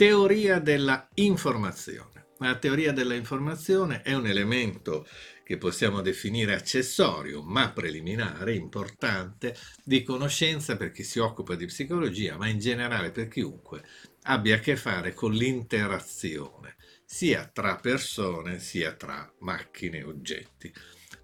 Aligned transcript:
Teoria 0.00 0.60
della 0.60 1.06
informazione. 1.16 2.28
La 2.38 2.56
teoria 2.56 2.90
della 2.90 3.12
informazione 3.12 4.00
è 4.00 4.14
un 4.14 4.26
elemento 4.26 5.06
che 5.44 5.58
possiamo 5.58 6.00
definire 6.00 6.54
accessorio, 6.54 7.42
ma 7.42 7.70
preliminare, 7.70 8.54
importante, 8.54 9.54
di 9.84 10.02
conoscenza 10.02 10.78
per 10.78 10.90
chi 10.90 11.02
si 11.02 11.18
occupa 11.18 11.54
di 11.54 11.66
psicologia, 11.66 12.38
ma 12.38 12.48
in 12.48 12.58
generale 12.58 13.10
per 13.10 13.28
chiunque 13.28 13.84
abbia 14.22 14.54
a 14.56 14.58
che 14.60 14.76
fare 14.76 15.12
con 15.12 15.32
l'interazione, 15.32 16.76
sia 17.04 17.50
tra 17.52 17.76
persone 17.76 18.58
sia 18.58 18.94
tra 18.94 19.30
macchine 19.40 19.98
e 19.98 20.04
oggetti. 20.04 20.72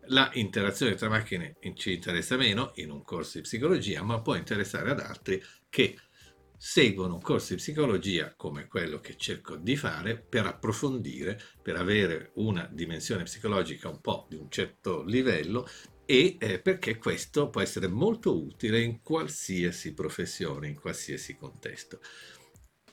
La 0.09 0.29
interazione 0.35 0.97
tra 0.97 1.09
macchine 1.09 1.57
ci 1.77 1.95
interessa 1.95 2.37
meno 2.37 2.73
in 2.75 2.91
un 2.91 3.03
corso 3.03 3.39
di 3.39 3.45
psicologia, 3.45 4.03
ma 4.03 4.21
può 4.21 4.35
interessare 4.35 4.91
ad 4.91 5.01
altri 5.01 5.43
che 5.71 5.99
seguono 6.59 7.15
un 7.15 7.21
corso 7.21 7.55
di 7.55 7.61
psicologia 7.61 8.35
come 8.37 8.67
quello 8.67 9.01
che 9.01 9.17
cerco 9.17 9.57
di 9.57 9.77
fare 9.77 10.19
per 10.19 10.47
approfondire, 10.47 11.41
per 11.63 11.77
avere 11.77 12.33
una 12.35 12.69
dimensione 12.73 13.25
psicologica 13.25 13.89
un 13.89 14.01
po' 14.01 14.27
di 14.29 14.37
un 14.37 14.51
certo 14.51 15.03
livello 15.03 15.67
e 16.05 16.37
eh, 16.39 16.61
perché 16.61 16.99
questo 16.99 17.51
può 17.51 17.61
essere 17.61 17.89
molto 17.89 18.41
utile 18.41 18.81
in 18.81 19.03
qualsiasi 19.03 19.93
professione, 19.93 20.69
in 20.69 20.79
qualsiasi 20.81 21.37
contesto, 21.37 22.01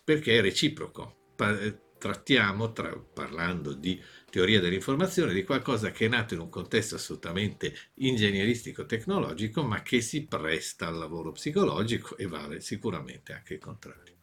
perché 0.03 0.37
è 0.37 0.41
reciproco. 0.41 1.31
Eh, 1.37 1.79
trattiamo, 2.03 2.73
tra, 2.73 2.93
parlando 3.13 3.71
di 3.71 3.97
teoria 4.29 4.59
dell'informazione, 4.59 5.31
di 5.31 5.45
qualcosa 5.45 5.91
che 5.91 6.07
è 6.07 6.09
nato 6.09 6.33
in 6.33 6.41
un 6.41 6.49
contesto 6.49 6.95
assolutamente 6.95 7.73
ingegneristico-tecnologico, 7.93 9.63
ma 9.63 9.81
che 9.81 10.01
si 10.01 10.27
presta 10.27 10.87
al 10.87 10.97
lavoro 10.97 11.31
psicologico 11.31 12.17
e 12.17 12.27
vale 12.27 12.59
sicuramente 12.59 13.31
anche 13.31 13.53
il 13.53 13.61
contrario. 13.61 14.17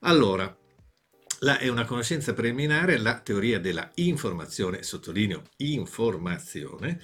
Allora, 0.00 0.56
la, 1.40 1.58
è 1.58 1.68
una 1.68 1.84
conoscenza 1.84 2.32
preliminare 2.32 2.96
la 2.96 3.20
teoria 3.20 3.60
della 3.60 3.90
informazione, 3.96 4.82
sottolineo 4.82 5.42
informazione, 5.58 7.02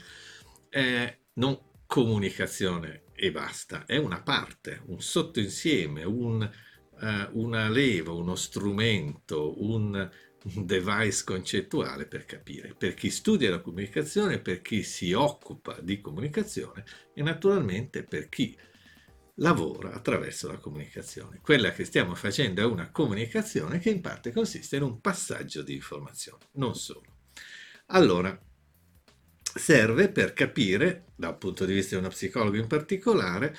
eh, 0.71 1.19
non 1.35 1.61
comunicazione 1.85 3.03
e 3.13 3.31
basta, 3.33 3.85
è 3.85 3.99
una 3.99 4.23
parte, 4.23 4.81
un 4.87 5.03
sottoinsieme, 5.03 6.05
un, 6.05 6.51
uh, 7.01 7.41
una 7.41 7.69
leva, 7.69 8.13
uno 8.13 8.35
strumento, 8.35 9.63
un 9.63 10.11
device 10.55 11.25
concettuale 11.25 12.07
per 12.07 12.25
capire, 12.25 12.75
per 12.77 12.95
chi 12.95 13.11
studia 13.11 13.51
la 13.51 13.61
comunicazione, 13.61 14.39
per 14.39 14.63
chi 14.63 14.83
si 14.83 15.13
occupa 15.13 15.79
di 15.81 16.01
comunicazione 16.01 16.85
e 17.15 17.23
naturalmente 17.23 18.05
per 18.05 18.29
chi 18.29 18.57
lavora 19.37 19.93
attraverso 19.93 20.49
la 20.49 20.59
comunicazione. 20.59 21.41
Quella 21.43 21.73
che 21.73 21.85
stiamo 21.85 22.15
facendo 22.15 22.61
è 22.61 22.65
una 22.65 22.91
comunicazione 22.91 23.79
che 23.79 23.91
in 23.91 24.01
parte 24.01 24.33
consiste 24.33 24.77
in 24.77 24.83
un 24.83 25.01
passaggio 25.01 25.63
di 25.63 25.75
informazioni, 25.75 26.43
non 26.53 26.75
solo. 26.75 27.15
Allora, 27.87 28.39
serve 29.43 30.11
per 30.11 30.33
capire, 30.33 31.07
dal 31.17 31.37
punto 31.39 31.65
di 31.65 31.75
vista 31.75 31.95
di 31.95 32.01
uno 32.01 32.11
psicologo 32.11 32.57
in 32.57 32.67
particolare, 32.67 33.57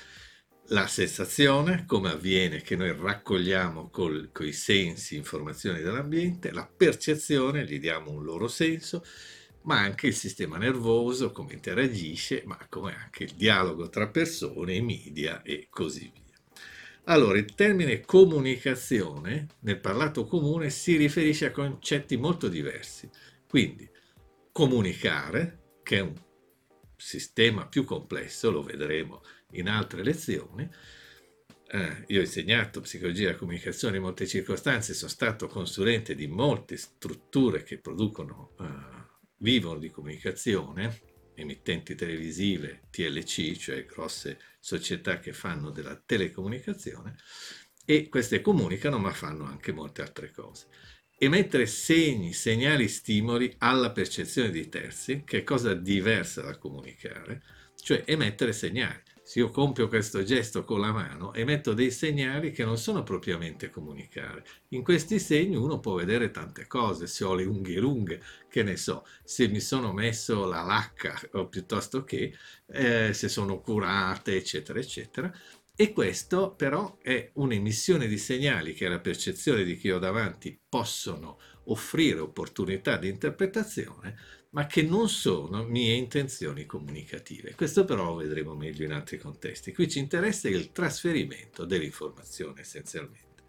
la 0.70 0.86
sensazione, 0.86 1.84
come 1.86 2.10
avviene 2.10 2.60
che 2.60 2.76
noi 2.76 2.94
raccogliamo 2.94 3.88
con 3.90 4.30
i 4.40 4.52
sensi 4.52 5.16
informazioni 5.16 5.80
dell'ambiente, 5.80 6.52
la 6.52 6.66
percezione, 6.66 7.64
gli 7.64 7.78
diamo 7.78 8.10
un 8.10 8.22
loro 8.22 8.48
senso, 8.48 9.02
ma 9.62 9.80
anche 9.80 10.08
il 10.08 10.14
sistema 10.14 10.58
nervoso, 10.58 11.32
come 11.32 11.54
interagisce, 11.54 12.42
ma 12.44 12.58
come 12.68 12.94
anche 12.94 13.24
il 13.24 13.34
dialogo 13.34 13.88
tra 13.88 14.08
persone, 14.08 14.74
i 14.74 14.82
media 14.82 15.42
e 15.42 15.68
così 15.70 16.10
via. 16.12 16.36
Allora, 17.04 17.38
il 17.38 17.54
termine 17.54 18.02
comunicazione 18.02 19.46
nel 19.60 19.80
parlato 19.80 20.26
comune 20.26 20.68
si 20.68 20.96
riferisce 20.96 21.46
a 21.46 21.50
concetti 21.50 22.18
molto 22.18 22.48
diversi. 22.48 23.08
Quindi, 23.48 23.88
comunicare, 24.52 25.76
che 25.82 25.96
è 25.96 26.00
un 26.00 26.14
sistema 26.96 27.66
più 27.66 27.84
complesso, 27.84 28.50
lo 28.50 28.62
vedremo 28.62 29.22
in 29.52 29.68
altre 29.68 30.02
lezioni. 30.02 30.68
Eh, 31.70 32.04
io 32.06 32.20
ho 32.20 32.22
insegnato 32.22 32.80
psicologia 32.80 33.26
della 33.26 33.36
comunicazione 33.36 33.96
in 33.96 34.02
molte 34.02 34.26
circostanze, 34.26 34.94
sono 34.94 35.10
stato 35.10 35.48
consulente 35.48 36.14
di 36.14 36.26
molte 36.26 36.76
strutture 36.76 37.62
che 37.62 37.78
producono, 37.78 38.54
eh, 38.58 38.64
vivono 39.38 39.78
di 39.78 39.90
comunicazione, 39.90 41.00
emittenti 41.34 41.94
televisive, 41.94 42.82
TLC, 42.90 43.56
cioè 43.56 43.84
grosse 43.84 44.38
società 44.58 45.20
che 45.20 45.32
fanno 45.32 45.70
della 45.70 45.94
telecomunicazione, 45.94 47.16
e 47.84 48.08
queste 48.08 48.40
comunicano 48.40 48.98
ma 48.98 49.12
fanno 49.12 49.44
anche 49.44 49.72
molte 49.72 50.02
altre 50.02 50.30
cose. 50.30 50.66
Emettere 51.18 51.66
segni, 51.66 52.32
segnali, 52.32 52.88
stimoli 52.88 53.54
alla 53.58 53.90
percezione 53.90 54.50
di 54.50 54.68
terzi, 54.68 55.22
che 55.24 55.38
è 55.38 55.44
cosa 55.44 55.74
diversa 55.74 56.42
da 56.42 56.56
comunicare, 56.56 57.42
cioè 57.76 58.04
emettere 58.06 58.52
segnali 58.52 59.02
se 59.28 59.40
io 59.40 59.50
compio 59.50 59.88
questo 59.88 60.22
gesto 60.22 60.64
con 60.64 60.80
la 60.80 60.90
mano, 60.90 61.34
emetto 61.34 61.74
dei 61.74 61.90
segnali 61.90 62.50
che 62.50 62.64
non 62.64 62.78
sono 62.78 63.02
propriamente 63.02 63.68
comunicare. 63.68 64.42
In 64.68 64.82
questi 64.82 65.18
segni 65.18 65.54
uno 65.54 65.80
può 65.80 65.96
vedere 65.96 66.30
tante 66.30 66.66
cose, 66.66 67.06
se 67.06 67.24
ho 67.24 67.34
le 67.34 67.44
unghie 67.44 67.78
lunghe, 67.78 68.22
che 68.48 68.62
ne 68.62 68.78
so, 68.78 69.04
se 69.22 69.46
mi 69.48 69.60
sono 69.60 69.92
messo 69.92 70.46
la 70.46 70.62
lacca 70.62 71.20
o 71.32 71.46
piuttosto 71.46 72.04
che 72.04 72.34
eh, 72.68 73.12
se 73.12 73.28
sono 73.28 73.60
curate, 73.60 74.34
eccetera, 74.34 74.78
eccetera. 74.78 75.30
E 75.76 75.92
questo 75.92 76.54
però 76.54 76.96
è 77.02 77.30
un'emissione 77.34 78.06
di 78.06 78.16
segnali 78.16 78.72
che 78.72 78.88
la 78.88 78.98
percezione 78.98 79.62
di 79.62 79.76
chi 79.76 79.90
ho 79.90 79.98
davanti 79.98 80.58
possono 80.66 81.38
offrire 81.64 82.20
opportunità 82.20 82.96
di 82.96 83.08
interpretazione 83.08 84.16
ma 84.58 84.66
che 84.66 84.82
non 84.82 85.08
sono 85.08 85.62
mie 85.62 85.94
intenzioni 85.94 86.66
comunicative. 86.66 87.54
Questo 87.54 87.84
però 87.84 88.06
lo 88.06 88.16
vedremo 88.16 88.56
meglio 88.56 88.84
in 88.84 88.90
altri 88.90 89.16
contesti. 89.16 89.72
Qui 89.72 89.88
ci 89.88 90.00
interessa 90.00 90.48
il 90.48 90.72
trasferimento 90.72 91.64
dell'informazione 91.64 92.62
essenzialmente. 92.62 93.44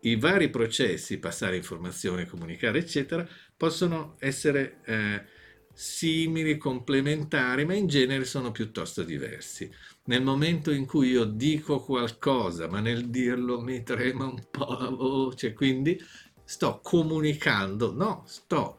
I 0.00 0.16
vari 0.16 0.48
processi, 0.48 1.18
passare 1.18 1.56
informazione, 1.56 2.24
comunicare, 2.24 2.78
eccetera, 2.78 3.28
possono 3.54 4.16
essere 4.18 4.78
eh, 4.86 5.24
simili, 5.74 6.56
complementari, 6.56 7.66
ma 7.66 7.74
in 7.74 7.86
genere 7.86 8.24
sono 8.24 8.50
piuttosto 8.50 9.02
diversi. 9.02 9.70
Nel 10.04 10.22
momento 10.22 10.70
in 10.70 10.86
cui 10.86 11.10
io 11.10 11.24
dico 11.24 11.80
qualcosa, 11.80 12.66
ma 12.66 12.80
nel 12.80 13.10
dirlo 13.10 13.60
mi 13.60 13.82
trema 13.82 14.24
un 14.24 14.42
po' 14.50 14.74
la 14.80 14.88
voce, 14.88 15.52
quindi 15.52 16.02
sto 16.44 16.80
comunicando, 16.82 17.92
no, 17.92 18.22
sto 18.26 18.77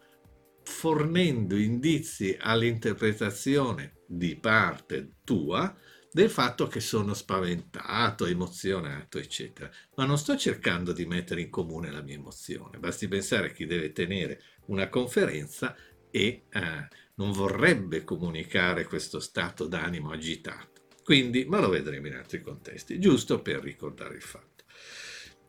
fornendo 0.69 1.57
indizi 1.57 2.38
all'interpretazione 2.40 4.03
di 4.07 4.38
parte 4.38 5.16
tua 5.24 5.75
del 6.12 6.30
fatto 6.30 6.68
che 6.68 6.80
sono 6.80 7.13
spaventato, 7.13 8.25
emozionato, 8.25 9.18
eccetera. 9.18 9.69
Ma 9.96 10.06
non 10.06 10.18
sto 10.18 10.38
cercando 10.38 10.91
di 10.94 11.06
mettere 11.06 11.41
in 11.41 11.50
comune 11.50 11.91
la 11.91 12.02
mia 12.02 12.16
emozione. 12.16 12.78
Basti 12.78 13.08
pensare 13.08 13.47
a 13.47 13.52
chi 13.52 13.66
deve 13.66 13.91
tenere 13.91 14.41
una 14.68 14.88
conferenza 14.90 15.75
e 16.09 16.46
eh, 16.50 16.88
non 17.16 17.31
vorrebbe 17.31 18.03
comunicare 18.03 18.85
questo 18.85 19.19
stato 19.19 19.68
d'animo 19.68 20.12
agitato. 20.12 20.88
Quindi, 21.03 21.46
ma 21.46 21.59
lo 21.59 21.69
vedremo 21.69 22.08
in 22.08 22.16
altri 22.16 22.41
contesti, 22.41 23.00
giusto 23.00 23.41
per 23.41 23.59
ricordare 23.59 24.16
il 24.16 24.22
fatto. 24.22 24.63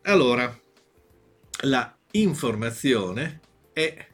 Allora, 0.03 0.59
la 1.63 1.97
informazione 2.11 3.39
è 3.71 4.10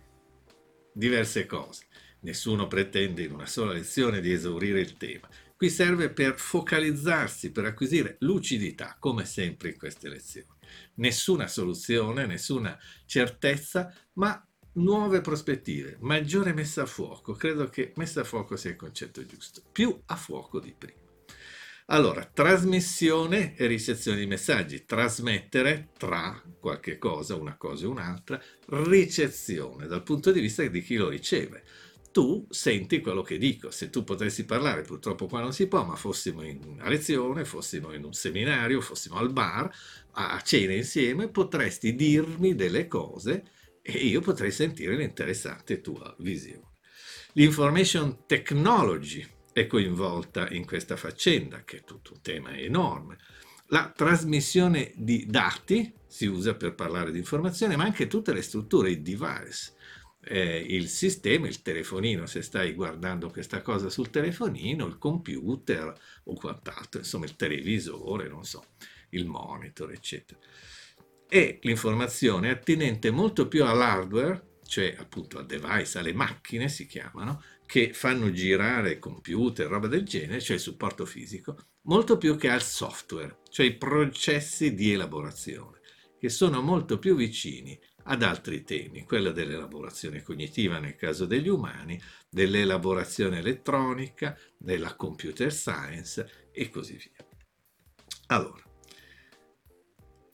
diverse 0.97 1.45
cose. 1.45 1.85
Nessuno 2.21 2.67
pretende 2.67 3.23
in 3.23 3.31
una 3.31 3.45
sola 3.45 3.71
lezione 3.71 4.19
di 4.19 4.31
esaurire 4.31 4.79
il 4.79 4.97
tema. 4.97 5.29
Qui 5.55 5.69
serve 5.69 6.09
per 6.09 6.37
focalizzarsi, 6.37 7.51
per 7.51 7.65
acquisire 7.65 8.17
lucidità, 8.19 8.97
come 8.99 9.25
sempre 9.25 9.69
in 9.69 9.77
queste 9.77 10.09
lezioni. 10.09 10.47
Nessuna 10.95 11.47
soluzione, 11.47 12.25
nessuna 12.25 12.77
certezza, 13.05 13.93
ma 14.13 14.43
nuove 14.73 15.21
prospettive, 15.21 15.97
maggiore 16.01 16.53
messa 16.53 16.83
a 16.83 16.87
fuoco. 16.87 17.33
Credo 17.33 17.69
che 17.69 17.93
messa 17.95 18.21
a 18.21 18.23
fuoco 18.23 18.55
sia 18.55 18.71
il 18.71 18.75
concetto 18.75 19.25
giusto, 19.25 19.61
più 19.71 19.99
a 20.05 20.15
fuoco 20.15 20.59
di 20.59 20.73
prima. 20.77 21.06
Allora, 21.89 22.25
trasmissione 22.25 23.55
e 23.55 23.65
ricezione 23.65 24.19
di 24.19 24.25
messaggi, 24.25 24.83
trasmettere 24.83 25.91
tra 25.97 26.43
qualche 26.59 26.97
cosa, 26.97 27.35
una 27.35 27.55
cosa 27.55 27.85
e 27.85 27.87
un'altra, 27.87 28.41
ricezione 28.65 29.87
dal 29.87 30.03
punto 30.03 30.33
di 30.33 30.41
vista 30.41 30.65
di 30.65 30.81
chi 30.81 30.97
lo 30.97 31.07
riceve. 31.07 31.63
Tu 32.11 32.45
senti 32.49 32.99
quello 32.99 33.21
che 33.21 33.37
dico, 33.37 33.71
se 33.71 33.89
tu 33.89 34.03
potessi 34.03 34.43
parlare, 34.43 34.81
purtroppo 34.81 35.27
qua 35.27 35.39
non 35.39 35.53
si 35.53 35.67
può, 35.67 35.85
ma 35.85 35.95
fossimo 35.95 36.41
in 36.41 36.61
una 36.65 36.89
lezione, 36.89 37.45
fossimo 37.45 37.93
in 37.93 38.03
un 38.03 38.13
seminario, 38.13 38.81
fossimo 38.81 39.15
al 39.15 39.31
bar, 39.31 39.73
a 40.11 40.41
cena 40.41 40.73
insieme, 40.73 41.29
potresti 41.29 41.95
dirmi 41.95 42.53
delle 42.53 42.87
cose 42.87 43.45
e 43.81 43.93
io 43.93 44.19
potrei 44.19 44.51
sentire 44.51 44.97
l'interessante 44.97 45.79
tua 45.79 46.13
visione. 46.19 46.75
L'information 47.33 48.25
technology, 48.25 49.25
è 49.59 49.67
coinvolta 49.67 50.49
in 50.49 50.65
questa 50.65 50.95
faccenda, 50.95 51.63
che 51.63 51.77
è 51.77 51.83
tutto 51.83 52.13
un 52.13 52.21
tema 52.21 52.55
enorme. 52.55 53.17
La 53.67 53.91
trasmissione 53.95 54.93
di 54.95 55.25
dati 55.27 55.93
si 56.07 56.25
usa 56.25 56.55
per 56.55 56.75
parlare 56.75 57.11
di 57.11 57.17
informazione, 57.17 57.75
ma 57.75 57.83
anche 57.83 58.07
tutte 58.07 58.33
le 58.33 58.41
strutture, 58.41 58.91
i 58.91 59.01
device, 59.01 59.73
eh, 60.23 60.59
il 60.59 60.87
sistema, 60.87 61.47
il 61.47 61.61
telefonino, 61.61 62.25
se 62.25 62.41
stai 62.41 62.73
guardando 62.73 63.29
questa 63.29 63.61
cosa 63.61 63.89
sul 63.89 64.09
telefonino, 64.09 64.85
il 64.85 64.97
computer 64.97 65.93
o 66.25 66.33
quant'altro, 66.33 66.99
insomma 66.99 67.25
il 67.25 67.35
televisore, 67.35 68.27
non 68.27 68.45
so, 68.45 68.63
il 69.09 69.25
monitor, 69.25 69.91
eccetera. 69.91 70.39
E 71.27 71.59
l'informazione 71.63 72.51
attinente 72.51 73.11
molto 73.11 73.47
più 73.47 73.65
all'hardware, 73.65 74.59
cioè 74.65 74.95
appunto 74.97 75.39
al 75.39 75.45
device, 75.45 75.99
alle 75.99 76.13
macchine 76.13 76.69
si 76.69 76.85
chiamano, 76.85 77.41
che 77.67 77.93
fanno 77.93 78.31
girare 78.31 78.97
computer, 78.97 79.67
roba 79.67 79.87
del 79.87 80.03
genere, 80.03 80.41
cioè 80.41 80.55
il 80.55 80.61
supporto 80.61 81.05
fisico, 81.05 81.57
molto 81.81 82.17
più 82.17 82.37
che 82.37 82.49
al 82.49 82.63
software, 82.63 83.39
cioè 83.49 83.65
i 83.65 83.75
processi 83.75 84.73
di 84.73 84.93
elaborazione, 84.93 85.81
che 86.17 86.29
sono 86.29 86.61
molto 86.61 86.97
più 86.97 87.15
vicini 87.15 87.77
ad 88.05 88.23
altri 88.23 88.63
temi, 88.63 89.03
quella 89.03 89.31
dell'elaborazione 89.31 90.23
cognitiva 90.23 90.79
nel 90.79 90.95
caso 90.95 91.25
degli 91.25 91.49
umani, 91.49 92.01
dell'elaborazione 92.29 93.39
elettronica, 93.39 94.37
della 94.57 94.95
computer 94.95 95.51
science 95.51 96.49
e 96.53 96.69
così 96.69 96.93
via. 96.93 97.27
Allora, 98.27 98.63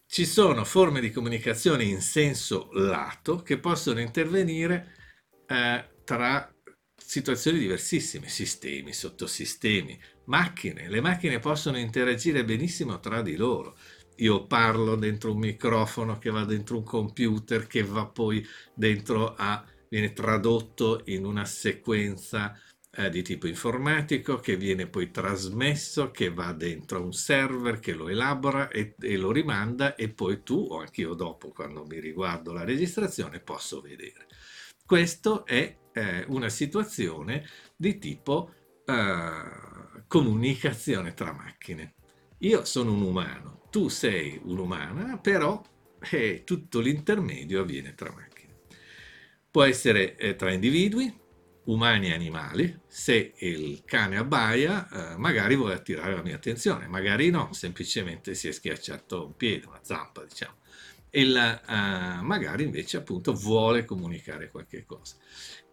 ci 0.05 0.25
sono 0.25 0.63
forme 0.63 1.01
di 1.01 1.09
comunicazione 1.09 1.83
in 1.83 1.99
senso 1.99 2.69
lato 2.73 3.41
che 3.41 3.57
possono 3.57 3.99
intervenire 3.99 4.95
eh, 5.47 5.89
tra 6.03 6.52
situazioni 7.05 7.59
diversissime, 7.59 8.27
sistemi, 8.27 8.93
sottosistemi, 8.93 9.99
macchine. 10.25 10.89
Le 10.89 11.01
macchine 11.01 11.39
possono 11.39 11.77
interagire 11.77 12.45
benissimo 12.45 12.99
tra 12.99 13.21
di 13.21 13.35
loro. 13.35 13.75
Io 14.17 14.45
parlo 14.45 14.95
dentro 14.95 15.31
un 15.31 15.39
microfono 15.39 16.17
che 16.17 16.29
va 16.29 16.45
dentro 16.45 16.77
un 16.77 16.83
computer 16.83 17.67
che 17.67 17.83
va 17.83 18.05
poi 18.05 18.45
dentro 18.73 19.33
a 19.35 19.65
viene 19.89 20.13
tradotto 20.13 21.01
in 21.05 21.23
una 21.23 21.45
sequenza 21.45 22.57
eh, 22.95 23.09
di 23.09 23.21
tipo 23.21 23.47
informatico 23.47 24.37
che 24.37 24.55
viene 24.55 24.87
poi 24.87 25.11
trasmesso, 25.11 26.09
che 26.09 26.31
va 26.31 26.51
dentro 26.53 27.03
un 27.03 27.13
server 27.13 27.79
che 27.79 27.93
lo 27.93 28.07
elabora 28.07 28.69
e, 28.69 28.95
e 28.99 29.17
lo 29.17 29.31
rimanda 29.31 29.95
e 29.95 30.09
poi 30.09 30.41
tu 30.41 30.67
o 30.69 30.79
anch'io 30.79 31.13
dopo 31.13 31.49
quando 31.49 31.85
mi 31.85 31.99
riguardo 31.99 32.53
la 32.53 32.63
registrazione 32.63 33.39
posso 33.39 33.81
vedere. 33.81 34.27
Questo 34.85 35.45
è 35.45 35.75
eh, 35.93 36.25
una 36.27 36.49
situazione 36.49 37.47
di 37.75 37.97
tipo 37.97 38.53
eh, 38.85 40.03
comunicazione 40.07 41.13
tra 41.13 41.31
macchine. 41.31 41.93
Io 42.39 42.65
sono 42.65 42.91
un 42.91 43.01
umano, 43.01 43.67
tu 43.69 43.87
sei 43.87 44.39
un'umana, 44.43 45.17
però 45.17 45.61
eh, 46.11 46.43
tutto 46.43 46.79
l'intermedio 46.79 47.61
avviene 47.61 47.95
tra 47.95 48.11
macchine. 48.11 48.53
Può 49.49 49.63
essere 49.63 50.15
eh, 50.17 50.35
tra 50.35 50.51
individui, 50.51 51.21
umani 51.65 52.09
e 52.09 52.13
animali. 52.13 52.79
Se 52.87 53.33
il 53.37 53.83
cane 53.85 54.17
abbaia, 54.17 55.13
eh, 55.13 55.17
magari 55.17 55.55
vuole 55.55 55.75
attirare 55.75 56.15
la 56.15 56.21
mia 56.21 56.35
attenzione, 56.35 56.87
magari 56.87 57.29
no, 57.29 57.53
semplicemente 57.53 58.33
si 58.33 58.49
è 58.49 58.51
schiacciato 58.51 59.27
un 59.27 59.35
piede, 59.37 59.67
una 59.67 59.79
zampa, 59.81 60.25
diciamo 60.25 60.61
e 61.15 61.25
la, 61.25 61.61
uh, 61.67 62.25
magari 62.25 62.63
invece 62.63 62.97
appunto 62.97 63.33
vuole 63.33 63.85
comunicare 63.85 64.49
qualche 64.49 64.83
cosa. 64.83 65.15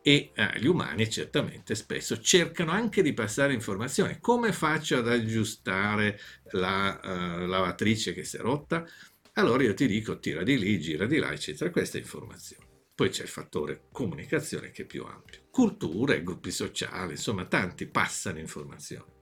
E 0.03 0.33
uh, 0.35 0.59
gli 0.59 0.67
umani 0.67 1.11
certamente 1.11 1.75
spesso 1.75 2.21
cercano 2.21 2.71
anche 2.71 3.03
di 3.03 3.13
passare 3.13 3.53
informazioni. 3.53 4.19
Come 4.21 4.53
faccio 4.53 4.99
ad 4.99 5.09
aggiustare 5.09 6.19
la 6.53 7.01
uh, 7.03 7.47
lavatrice 7.47 8.15
che 8.15 8.25
si 8.25 8.37
è 8.37 8.41
rotta? 8.41 8.87
Allora 9.35 9.63
io 9.63 9.75
ti 9.75 9.87
dico 9.87 10.19
tira 10.19 10.43
di 10.43 10.59
lì, 10.59 10.81
gira 10.81 11.07
di 11.07 11.19
là, 11.19 11.33
eccetera. 11.33 11.71
Questa 11.71 11.99
è 11.99 12.01
informazione. 12.01 12.67
Poi 12.95 13.09
c'è 13.09 13.23
il 13.23 13.29
fattore 13.29 13.85
comunicazione 13.93 14.71
che 14.71 14.83
è 14.83 14.87
più 14.87 15.05
ampio. 15.05 15.43
Culture, 15.51 16.23
gruppi 16.23 16.51
sociali, 16.51 17.13
insomma 17.13 17.45
tanti 17.47 17.87
passano 17.87 18.39
informazioni 18.39 19.19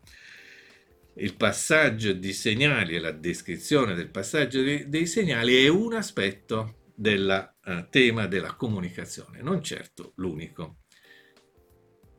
il 1.18 1.34
passaggio 1.36 2.12
di 2.12 2.32
segnali 2.32 2.94
e 2.94 3.00
la 3.00 3.12
descrizione 3.12 3.94
del 3.94 4.10
passaggio 4.10 4.62
dei, 4.62 4.88
dei 4.88 5.06
segnali 5.06 5.64
è 5.64 5.68
un 5.68 5.94
aspetto 5.94 6.90
del 6.94 7.56
uh, 7.68 7.88
tema 7.90 8.26
della 8.26 8.54
comunicazione, 8.54 9.42
non 9.42 9.62
certo 9.62 10.12
l'unico. 10.16 10.78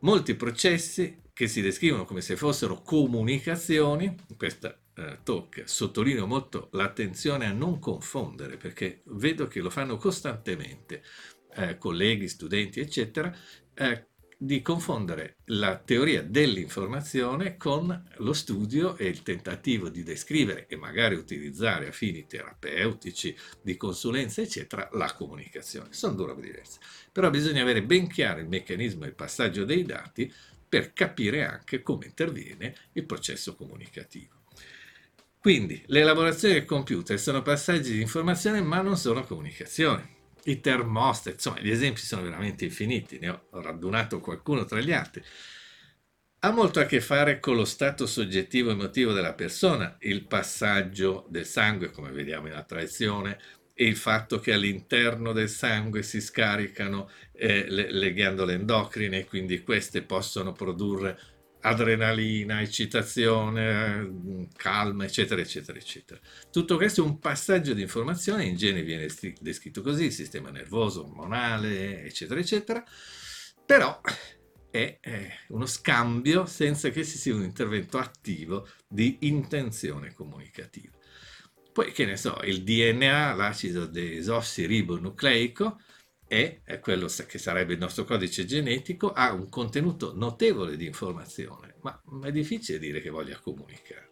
Molti 0.00 0.34
processi 0.34 1.20
che 1.32 1.46
si 1.46 1.60
descrivono 1.60 2.04
come 2.04 2.20
se 2.20 2.36
fossero 2.36 2.80
comunicazioni, 2.80 4.14
questa 4.36 4.78
uh, 4.96 5.22
talk 5.22 5.62
sottolineo 5.66 6.26
molto 6.26 6.68
l'attenzione 6.72 7.46
a 7.46 7.52
non 7.52 7.78
confondere, 7.78 8.56
perché 8.56 9.02
vedo 9.06 9.46
che 9.46 9.60
lo 9.60 9.70
fanno 9.70 9.96
costantemente 9.96 11.02
eh, 11.54 11.76
colleghi, 11.78 12.28
studenti, 12.28 12.80
eccetera, 12.80 13.34
eh, 13.74 14.09
di 14.42 14.62
confondere 14.62 15.36
la 15.46 15.76
teoria 15.76 16.22
dell'informazione 16.22 17.58
con 17.58 18.08
lo 18.16 18.32
studio 18.32 18.96
e 18.96 19.04
il 19.04 19.22
tentativo 19.22 19.90
di 19.90 20.02
descrivere 20.02 20.66
e 20.66 20.76
magari 20.76 21.14
utilizzare 21.14 21.88
a 21.88 21.92
fini 21.92 22.26
terapeutici, 22.26 23.36
di 23.60 23.76
consulenza, 23.76 24.40
eccetera, 24.40 24.88
la 24.92 25.12
comunicazione. 25.12 25.92
Sono 25.92 26.14
due 26.14 26.28
robe 26.28 26.40
diverse. 26.40 26.78
Però 27.12 27.28
bisogna 27.28 27.60
avere 27.60 27.82
ben 27.82 28.08
chiaro 28.08 28.40
il 28.40 28.48
meccanismo 28.48 29.04
e 29.04 29.08
il 29.08 29.14
passaggio 29.14 29.66
dei 29.66 29.84
dati 29.84 30.32
per 30.66 30.94
capire 30.94 31.44
anche 31.44 31.82
come 31.82 32.06
interviene 32.06 32.74
il 32.92 33.04
processo 33.04 33.54
comunicativo. 33.54 34.44
Quindi 35.38 35.82
l'elaborazione 35.88 36.54
del 36.54 36.64
computer 36.64 37.20
sono 37.20 37.42
passaggi 37.42 37.92
di 37.92 38.00
informazione 38.00 38.62
ma 38.62 38.80
non 38.80 38.96
sono 38.96 39.22
comunicazione 39.22 40.19
i 40.44 40.60
termostati, 40.60 41.36
insomma 41.36 41.60
gli 41.60 41.70
esempi 41.70 42.00
sono 42.00 42.22
veramente 42.22 42.64
infiniti, 42.64 43.18
ne 43.18 43.28
ho 43.28 43.60
radunato 43.60 44.20
qualcuno 44.20 44.64
tra 44.64 44.80
gli 44.80 44.92
altri. 44.92 45.22
Ha 46.42 46.50
molto 46.52 46.80
a 46.80 46.84
che 46.84 47.00
fare 47.02 47.38
con 47.38 47.54
lo 47.56 47.66
stato 47.66 48.06
soggettivo 48.06 48.70
emotivo 48.70 49.12
della 49.12 49.34
persona, 49.34 49.96
il 50.00 50.24
passaggio 50.26 51.26
del 51.28 51.44
sangue, 51.44 51.90
come 51.90 52.10
vediamo 52.12 52.46
in 52.46 52.54
attrazione, 52.54 53.38
e 53.74 53.84
il 53.84 53.96
fatto 53.96 54.40
che 54.40 54.52
all'interno 54.52 55.32
del 55.32 55.48
sangue 55.48 56.02
si 56.02 56.20
scaricano 56.20 57.10
eh, 57.32 57.66
le, 57.68 57.90
le 57.90 58.12
ghiandole 58.12 58.54
endocrine, 58.54 59.24
quindi 59.24 59.62
queste 59.62 60.02
possono 60.02 60.52
produrre 60.52 61.18
adrenalina, 61.60 62.60
eccitazione, 62.60 64.48
calma, 64.56 65.04
eccetera, 65.04 65.40
eccetera, 65.40 65.78
eccetera. 65.78 66.20
Tutto 66.50 66.76
questo 66.76 67.02
è 67.02 67.06
un 67.06 67.18
passaggio 67.18 67.74
di 67.74 67.82
informazione, 67.82 68.44
in 68.44 68.56
genere 68.56 68.82
viene 68.82 69.08
descritto 69.40 69.82
così, 69.82 70.10
sistema 70.10 70.50
nervoso, 70.50 71.04
ormonale, 71.04 72.04
eccetera, 72.04 72.40
eccetera, 72.40 72.84
però 73.64 74.00
è, 74.70 74.98
è 75.00 75.32
uno 75.48 75.66
scambio 75.66 76.46
senza 76.46 76.88
che 76.90 77.04
ci 77.04 77.18
sia 77.18 77.34
un 77.34 77.42
intervento 77.42 77.98
attivo 77.98 78.68
di 78.88 79.18
intenzione 79.20 80.14
comunicativa. 80.14 80.96
Poi, 81.72 81.92
che 81.92 82.04
ne 82.04 82.16
so, 82.16 82.40
il 82.44 82.62
DNA, 82.64 83.34
l'acido 83.34 83.86
desossiribonucleico, 83.86 85.80
e 86.32 86.60
quello 86.80 87.08
che 87.26 87.38
sarebbe 87.38 87.72
il 87.72 87.80
nostro 87.80 88.04
codice 88.04 88.44
genetico, 88.44 89.10
ha 89.12 89.32
un 89.32 89.48
contenuto 89.48 90.14
notevole 90.14 90.76
di 90.76 90.86
informazione, 90.86 91.74
ma 91.80 92.00
è 92.22 92.30
difficile 92.30 92.78
dire 92.78 93.00
che 93.00 93.10
voglia 93.10 93.36
comunicare. 93.36 94.10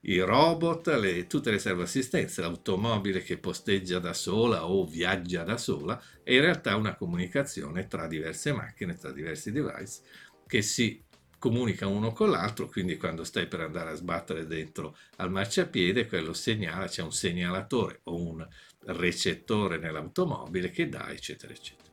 I 0.00 0.18
robot, 0.18 0.88
le, 0.96 1.28
tutte 1.28 1.52
le 1.52 1.60
servoassistenze, 1.60 2.40
l'automobile 2.40 3.22
che 3.22 3.38
posteggia 3.38 4.00
da 4.00 4.12
sola 4.14 4.68
o 4.68 4.84
viaggia 4.84 5.44
da 5.44 5.56
sola, 5.56 6.02
è 6.24 6.32
in 6.32 6.40
realtà 6.40 6.74
una 6.74 6.96
comunicazione 6.96 7.86
tra 7.86 8.08
diverse 8.08 8.52
macchine, 8.52 8.96
tra 8.96 9.12
diversi 9.12 9.52
device, 9.52 10.00
che 10.48 10.60
si 10.60 11.04
comunicano 11.38 11.92
uno 11.92 12.12
con 12.12 12.30
l'altro, 12.30 12.66
quindi 12.66 12.96
quando 12.96 13.22
stai 13.22 13.46
per 13.46 13.60
andare 13.60 13.90
a 13.90 13.94
sbattere 13.94 14.48
dentro 14.48 14.96
al 15.18 15.30
marciapiede, 15.30 16.08
quello 16.08 16.32
segnala, 16.32 16.88
c'è 16.88 17.02
un 17.02 17.12
segnalatore 17.12 18.00
o 18.04 18.20
un 18.20 18.44
recettore 18.86 19.78
nell'automobile 19.78 20.70
che 20.70 20.88
dà, 20.88 21.10
eccetera, 21.10 21.52
eccetera. 21.52 21.90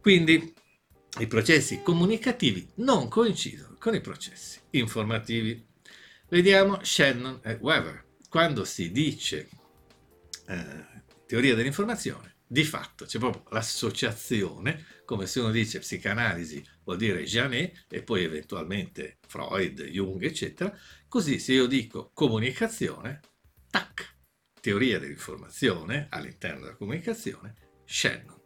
Quindi 0.00 0.54
i 1.18 1.26
processi 1.26 1.82
comunicativi 1.82 2.68
non 2.76 3.08
coincidono 3.08 3.76
con 3.78 3.94
i 3.94 4.00
processi 4.00 4.60
informativi. 4.70 5.66
Vediamo 6.28 6.78
Shannon 6.82 7.40
e 7.42 7.58
Weber. 7.60 8.04
Quando 8.28 8.64
si 8.64 8.92
dice 8.92 9.48
eh, 10.46 10.86
teoria 11.26 11.54
dell'informazione, 11.54 12.36
di 12.46 12.64
fatto 12.64 13.04
c'è 13.04 13.18
proprio 13.18 13.44
l'associazione, 13.50 14.84
come 15.04 15.26
se 15.26 15.40
uno 15.40 15.50
dice 15.50 15.80
psicanalisi 15.80 16.64
vuol 16.84 16.96
dire 16.96 17.22
Janet 17.24 17.84
e 17.90 18.02
poi 18.02 18.24
eventualmente 18.24 19.18
Freud, 19.26 19.82
Jung, 19.82 20.22
eccetera. 20.22 20.74
Così 21.08 21.38
se 21.38 21.52
io 21.52 21.66
dico 21.66 22.10
comunicazione, 22.14 23.20
tac, 23.70 24.16
teoria 24.60 24.98
dell'informazione 24.98 26.08
all'interno 26.10 26.60
della 26.60 26.76
comunicazione, 26.76 27.54
Shannon. 27.84 28.36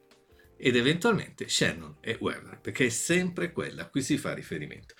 Ed 0.57 0.77
eventualmente 0.77 1.49
Shannon 1.49 1.99
e 2.01 2.17
Weber, 2.21 2.61
perché 2.61 2.87
è 2.87 2.91
sempre 2.91 3.53
quella 3.53 3.83
a 3.83 3.89
cui 3.89 4.03
si 4.03 4.19
fa 4.19 4.33
riferimento. 4.33 4.95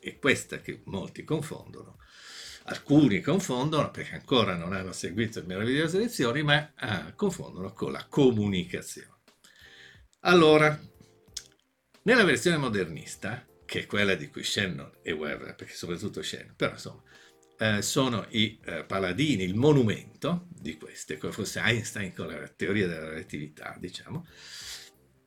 E 0.00 0.18
questa 0.18 0.60
che 0.60 0.82
molti 0.86 1.24
confondono 1.24 1.98
alcuni 2.64 3.20
confondono, 3.20 3.90
perché 3.90 4.14
ancora 4.14 4.54
non 4.54 4.72
hanno 4.72 4.92
seguito 4.92 5.40
le 5.40 5.46
meravigliose 5.46 5.98
lezioni, 5.98 6.42
ma 6.42 6.72
ah, 6.76 7.12
confondono 7.14 7.72
con 7.72 7.92
la 7.92 8.06
comunicazione. 8.08 9.20
Allora, 10.20 10.78
nella 12.02 12.24
versione 12.24 12.56
modernista, 12.56 13.46
che 13.64 13.80
è 13.80 13.86
quella 13.86 14.14
di 14.14 14.28
cui 14.28 14.44
Shannon 14.44 14.98
e 15.02 15.12
Weber, 15.12 15.54
perché 15.54 15.74
soprattutto 15.74 16.22
Shannon, 16.22 16.54
però 16.54 16.72
insomma, 16.72 17.02
eh, 17.62 17.82
sono 17.82 18.26
i 18.30 18.58
eh, 18.64 18.84
paladini, 18.84 19.44
il 19.44 19.54
monumento 19.54 20.48
di 20.48 20.76
queste, 20.76 21.16
come 21.16 21.32
Einstein 21.54 22.12
con 22.12 22.26
la 22.26 22.48
teoria 22.48 22.88
della 22.88 23.10
relatività, 23.10 23.76
diciamo, 23.78 24.26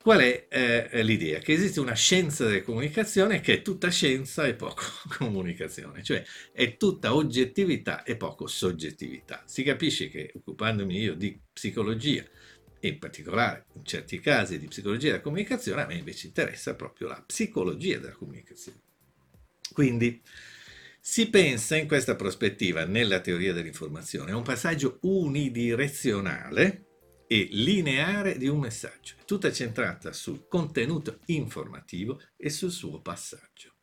Qual 0.01 0.19
è 0.19 0.47
eh, 0.49 1.01
l'idea? 1.01 1.39
Che 1.39 1.53
esiste 1.53 1.79
una 1.79 1.95
scienza 1.95 2.45
della 2.45 2.61
comunicazione 2.61 3.41
che 3.41 3.53
è 3.53 3.61
tutta 3.63 3.89
scienza 3.89 4.45
e 4.45 4.53
poco 4.53 4.83
comunicazione, 5.17 6.03
cioè 6.03 6.23
è 6.51 6.77
tutta 6.77 7.15
oggettività 7.15 8.03
e 8.03 8.15
poco 8.15 8.45
soggettività. 8.45 9.41
Si 9.47 9.63
capisce 9.63 10.09
che 10.09 10.31
occupandomi 10.35 10.95
io 10.95 11.15
di 11.15 11.39
psicologia, 11.51 12.23
e 12.79 12.87
in 12.87 12.99
particolare 12.99 13.65
in 13.73 13.83
certi 13.83 14.19
casi 14.19 14.59
di 14.59 14.67
psicologia 14.67 15.07
della 15.07 15.21
comunicazione, 15.21 15.81
a 15.81 15.87
me 15.87 15.95
invece 15.95 16.27
interessa 16.27 16.75
proprio 16.75 17.07
la 17.07 17.23
psicologia 17.25 17.97
della 17.97 18.13
comunicazione. 18.13 18.81
Quindi 19.73 20.21
si 21.07 21.29
pensa 21.29 21.75
in 21.75 21.87
questa 21.87 22.15
prospettiva, 22.15 22.83
nella 22.83 23.19
teoria 23.19 23.53
dell'informazione, 23.53 24.31
a 24.31 24.37
un 24.37 24.41
passaggio 24.41 24.97
unidirezionale 25.03 26.87
e 27.27 27.47
lineare 27.51 28.39
di 28.39 28.47
un 28.47 28.57
messaggio, 28.57 29.13
tutta 29.23 29.51
centrata 29.51 30.11
sul 30.11 30.47
contenuto 30.47 31.19
informativo 31.27 32.19
e 32.35 32.49
sul 32.49 32.71
suo 32.71 33.01
passaggio, 33.01 33.75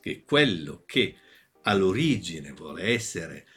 che 0.00 0.22
quello 0.22 0.84
che 0.86 1.16
all'origine 1.62 2.52
vuole 2.52 2.84
essere 2.84 3.48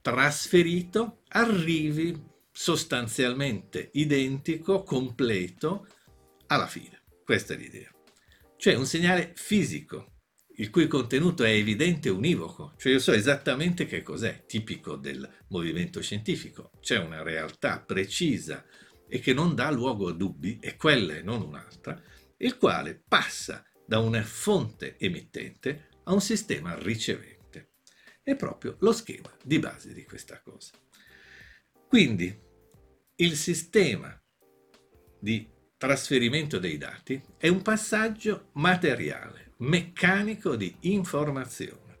trasferito 0.00 1.22
arrivi 1.28 2.20
sostanzialmente 2.50 3.90
identico, 3.92 4.82
completo, 4.82 5.86
alla 6.48 6.66
fine. 6.66 7.02
Questa 7.24 7.54
è 7.54 7.56
l'idea. 7.56 7.90
Cioè 8.56 8.74
un 8.74 8.86
segnale 8.86 9.32
fisico, 9.36 10.11
il 10.56 10.70
cui 10.70 10.86
contenuto 10.86 11.44
è 11.44 11.50
evidente 11.50 12.08
e 12.08 12.12
univoco, 12.12 12.74
cioè 12.76 12.92
io 12.92 12.98
so 12.98 13.12
esattamente 13.12 13.86
che 13.86 14.02
cos'è, 14.02 14.44
tipico 14.46 14.96
del 14.96 15.28
movimento 15.48 16.00
scientifico, 16.00 16.70
c'è 16.80 16.98
una 16.98 17.22
realtà 17.22 17.80
precisa 17.80 18.64
e 19.08 19.18
che 19.18 19.32
non 19.32 19.54
dà 19.54 19.70
luogo 19.70 20.08
a 20.08 20.12
dubbi, 20.12 20.58
e 20.60 20.76
quella 20.76 21.14
e 21.14 21.22
non 21.22 21.42
un'altra, 21.42 22.00
il 22.38 22.56
quale 22.56 23.02
passa 23.06 23.64
da 23.86 23.98
una 23.98 24.22
fonte 24.22 24.96
emittente 24.98 25.88
a 26.04 26.12
un 26.12 26.20
sistema 26.20 26.74
ricevente. 26.78 27.72
È 28.22 28.36
proprio 28.36 28.76
lo 28.80 28.92
schema 28.92 29.30
di 29.42 29.58
base 29.58 29.92
di 29.92 30.04
questa 30.04 30.40
cosa. 30.40 30.72
Quindi 31.88 32.34
il 33.16 33.36
sistema 33.36 34.18
di 35.20 35.46
trasferimento 35.76 36.58
dei 36.58 36.78
dati 36.78 37.20
è 37.36 37.48
un 37.48 37.60
passaggio 37.60 38.50
materiale, 38.52 39.51
meccanico 39.62 40.56
di 40.56 40.74
informazione. 40.80 42.00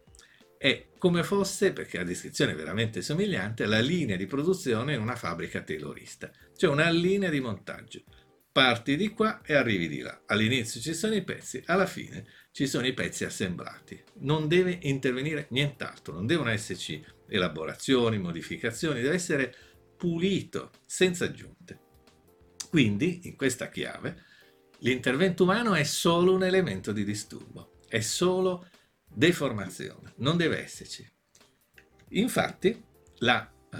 È 0.58 0.88
come 0.98 1.22
fosse, 1.22 1.72
perché 1.72 1.98
la 1.98 2.04
descrizione 2.04 2.52
è 2.52 2.56
veramente 2.56 3.02
somigliante, 3.02 3.66
la 3.66 3.80
linea 3.80 4.16
di 4.16 4.26
produzione 4.26 4.94
in 4.94 5.00
una 5.00 5.16
fabbrica 5.16 5.62
taylorista, 5.62 6.30
cioè 6.56 6.70
una 6.70 6.90
linea 6.90 7.30
di 7.30 7.40
montaggio. 7.40 8.02
Parti 8.50 8.96
di 8.96 9.08
qua 9.10 9.40
e 9.42 9.54
arrivi 9.54 9.88
di 9.88 10.00
là. 10.00 10.22
All'inizio 10.26 10.80
ci 10.80 10.92
sono 10.92 11.14
i 11.14 11.24
pezzi, 11.24 11.62
alla 11.66 11.86
fine 11.86 12.26
ci 12.50 12.66
sono 12.66 12.86
i 12.86 12.92
pezzi 12.92 13.24
assemblati. 13.24 14.02
Non 14.18 14.46
deve 14.46 14.78
intervenire 14.82 15.46
nient'altro, 15.50 16.14
non 16.14 16.26
devono 16.26 16.50
esserci 16.50 17.04
elaborazioni, 17.28 18.18
modificazioni, 18.18 19.00
deve 19.00 19.14
essere 19.14 19.54
pulito, 19.96 20.70
senza 20.84 21.24
aggiunte. 21.24 21.78
Quindi, 22.68 23.20
in 23.24 23.36
questa 23.36 23.68
chiave, 23.68 24.30
L'intervento 24.82 25.44
umano 25.44 25.74
è 25.74 25.84
solo 25.84 26.34
un 26.34 26.42
elemento 26.42 26.90
di 26.90 27.04
disturbo, 27.04 27.78
è 27.88 28.00
solo 28.00 28.66
deformazione, 29.06 30.14
non 30.16 30.36
deve 30.36 30.60
esserci. 30.60 31.08
Infatti, 32.10 32.82
la 33.18 33.48
uh, 33.70 33.78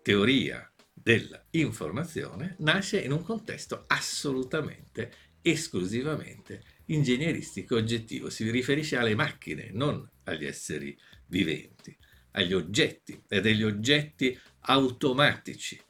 teoria 0.00 0.72
dell'informazione 0.92 2.54
nasce 2.60 3.00
in 3.00 3.10
un 3.10 3.24
contesto 3.24 3.82
assolutamente, 3.88 5.12
esclusivamente 5.42 6.62
ingegneristico 6.86 7.74
oggettivo, 7.74 8.30
si 8.30 8.48
riferisce 8.48 8.96
alle 8.96 9.16
macchine, 9.16 9.70
non 9.72 10.08
agli 10.22 10.44
esseri 10.44 10.96
viventi, 11.26 11.96
agli 12.32 12.52
oggetti 12.52 13.20
e 13.28 13.40
degli 13.40 13.64
oggetti 13.64 14.38
automatici 14.66 15.82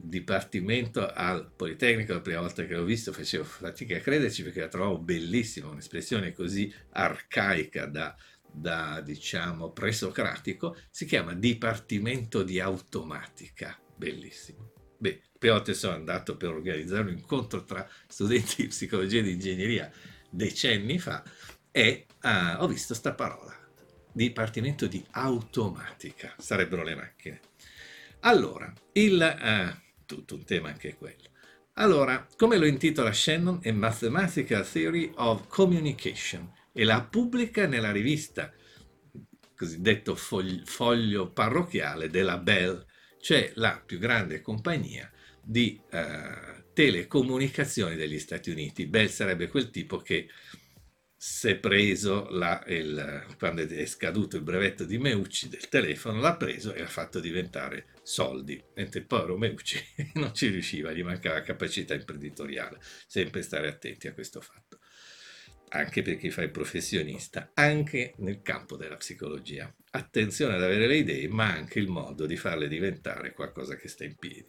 dipartimento 0.00 1.10
al 1.12 1.50
Politecnico, 1.54 2.12
la 2.12 2.20
prima 2.20 2.40
volta 2.40 2.64
che 2.64 2.74
l'ho 2.74 2.84
visto 2.84 3.12
facevo 3.12 3.42
fatica 3.42 3.96
a 3.96 4.00
crederci 4.00 4.44
perché 4.44 4.60
la 4.60 4.68
trovavo 4.68 4.98
bellissima, 4.98 5.68
un'espressione 5.68 6.32
così 6.32 6.72
arcaica 6.90 7.86
da, 7.86 8.16
da 8.50 9.00
diciamo 9.00 9.72
presocratico, 9.72 10.76
si 10.90 11.04
chiama 11.04 11.34
Dipartimento 11.34 12.44
di 12.44 12.60
Automatica, 12.60 13.76
bellissimo. 13.96 14.72
Beh, 14.96 15.20
prima 15.36 15.54
volta 15.54 15.72
sono 15.74 15.94
andato 15.94 16.36
per 16.36 16.50
organizzare 16.50 17.02
un 17.02 17.16
incontro 17.16 17.64
tra 17.64 17.86
studenti 18.06 18.62
di 18.62 18.68
psicologia 18.68 19.18
e 19.18 19.22
di 19.22 19.32
ingegneria 19.32 19.90
decenni 20.30 20.98
fa 20.98 21.24
e 21.72 22.06
uh, 22.22 22.62
ho 22.62 22.68
visto 22.68 22.94
sta 22.94 23.14
parola, 23.14 23.54
Dipartimento 24.12 24.86
di 24.86 25.04
Automatica, 25.10 26.34
sarebbero 26.38 26.84
le 26.84 26.94
macchine. 26.94 27.40
Allora, 28.20 28.72
il... 28.92 29.36
Uh, 29.40 29.86
tutto 30.08 30.34
un 30.34 30.44
tema 30.44 30.68
anche 30.68 30.94
quello. 30.94 31.28
Allora, 31.74 32.26
come 32.36 32.56
lo 32.56 32.64
intitola 32.64 33.12
Shannon, 33.12 33.58
è 33.60 33.70
Mathematical 33.70 34.68
Theory 34.68 35.12
of 35.16 35.46
Communication 35.48 36.50
e 36.72 36.84
la 36.84 37.02
pubblica 37.02 37.66
nella 37.66 37.92
rivista 37.92 38.52
cosiddetto 39.54 40.16
foglio, 40.16 40.62
foglio 40.64 41.30
parrocchiale 41.30 42.08
della 42.08 42.38
Bell, 42.38 42.84
cioè 43.20 43.52
la 43.56 43.80
più 43.84 43.98
grande 43.98 44.40
compagnia 44.40 45.10
di 45.42 45.78
uh, 45.90 46.72
telecomunicazioni 46.72 47.94
degli 47.94 48.18
Stati 48.18 48.50
Uniti. 48.50 48.86
Bell 48.86 49.08
sarebbe 49.08 49.48
quel 49.48 49.70
tipo 49.70 49.98
che 49.98 50.28
si 51.20 51.48
è 51.48 51.56
preso 51.56 52.28
la, 52.30 52.62
il, 52.68 53.26
quando 53.38 53.66
è 53.66 53.86
scaduto 53.86 54.36
il 54.36 54.44
brevetto 54.44 54.84
di 54.84 54.98
Meucci 54.98 55.48
del 55.48 55.68
telefono, 55.68 56.20
l'ha 56.20 56.36
preso 56.36 56.72
e 56.72 56.78
l'ha 56.78 56.86
fatto 56.86 57.18
diventare 57.18 57.86
soldi, 58.04 58.62
mentre 58.76 59.00
il 59.00 59.06
povero 59.06 59.36
Meucci 59.36 59.78
non 60.14 60.32
ci 60.32 60.46
riusciva, 60.46 60.92
gli 60.92 61.02
mancava 61.02 61.40
capacità 61.40 61.92
imprenditoriale, 61.94 62.78
sempre 63.08 63.42
stare 63.42 63.66
attenti 63.66 64.06
a 64.06 64.14
questo 64.14 64.40
fatto, 64.40 64.78
anche 65.70 66.02
per 66.02 66.18
chi 66.18 66.30
fa 66.30 66.42
il 66.42 66.52
professionista, 66.52 67.50
anche 67.52 68.14
nel 68.18 68.40
campo 68.40 68.76
della 68.76 68.96
psicologia. 68.96 69.74
Attenzione 69.90 70.54
ad 70.54 70.62
avere 70.62 70.86
le 70.86 70.98
idee, 70.98 71.26
ma 71.26 71.52
anche 71.52 71.80
il 71.80 71.88
modo 71.88 72.26
di 72.26 72.36
farle 72.36 72.68
diventare 72.68 73.32
qualcosa 73.32 73.74
che 73.74 73.88
sta 73.88 74.04
in 74.04 74.14
piedi. 74.14 74.48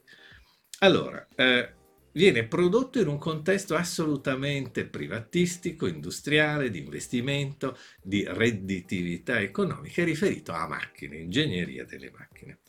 Allora, 0.82 1.28
eh, 1.36 1.74
viene 2.14 2.46
prodotto 2.46 3.00
in 3.00 3.08
un 3.08 3.18
contesto 3.18 3.76
assolutamente 3.76 4.86
privatistico, 4.86 5.88
industriale, 5.88 6.70
di 6.70 6.80
investimento, 6.80 7.78
di 8.02 8.26
redditività 8.28 9.40
economica 9.40 10.04
riferito 10.04 10.52
a 10.52 10.68
macchine, 10.68 11.18
ingegneria 11.18 11.86
delle 11.86 12.12
macchine. 12.12 12.60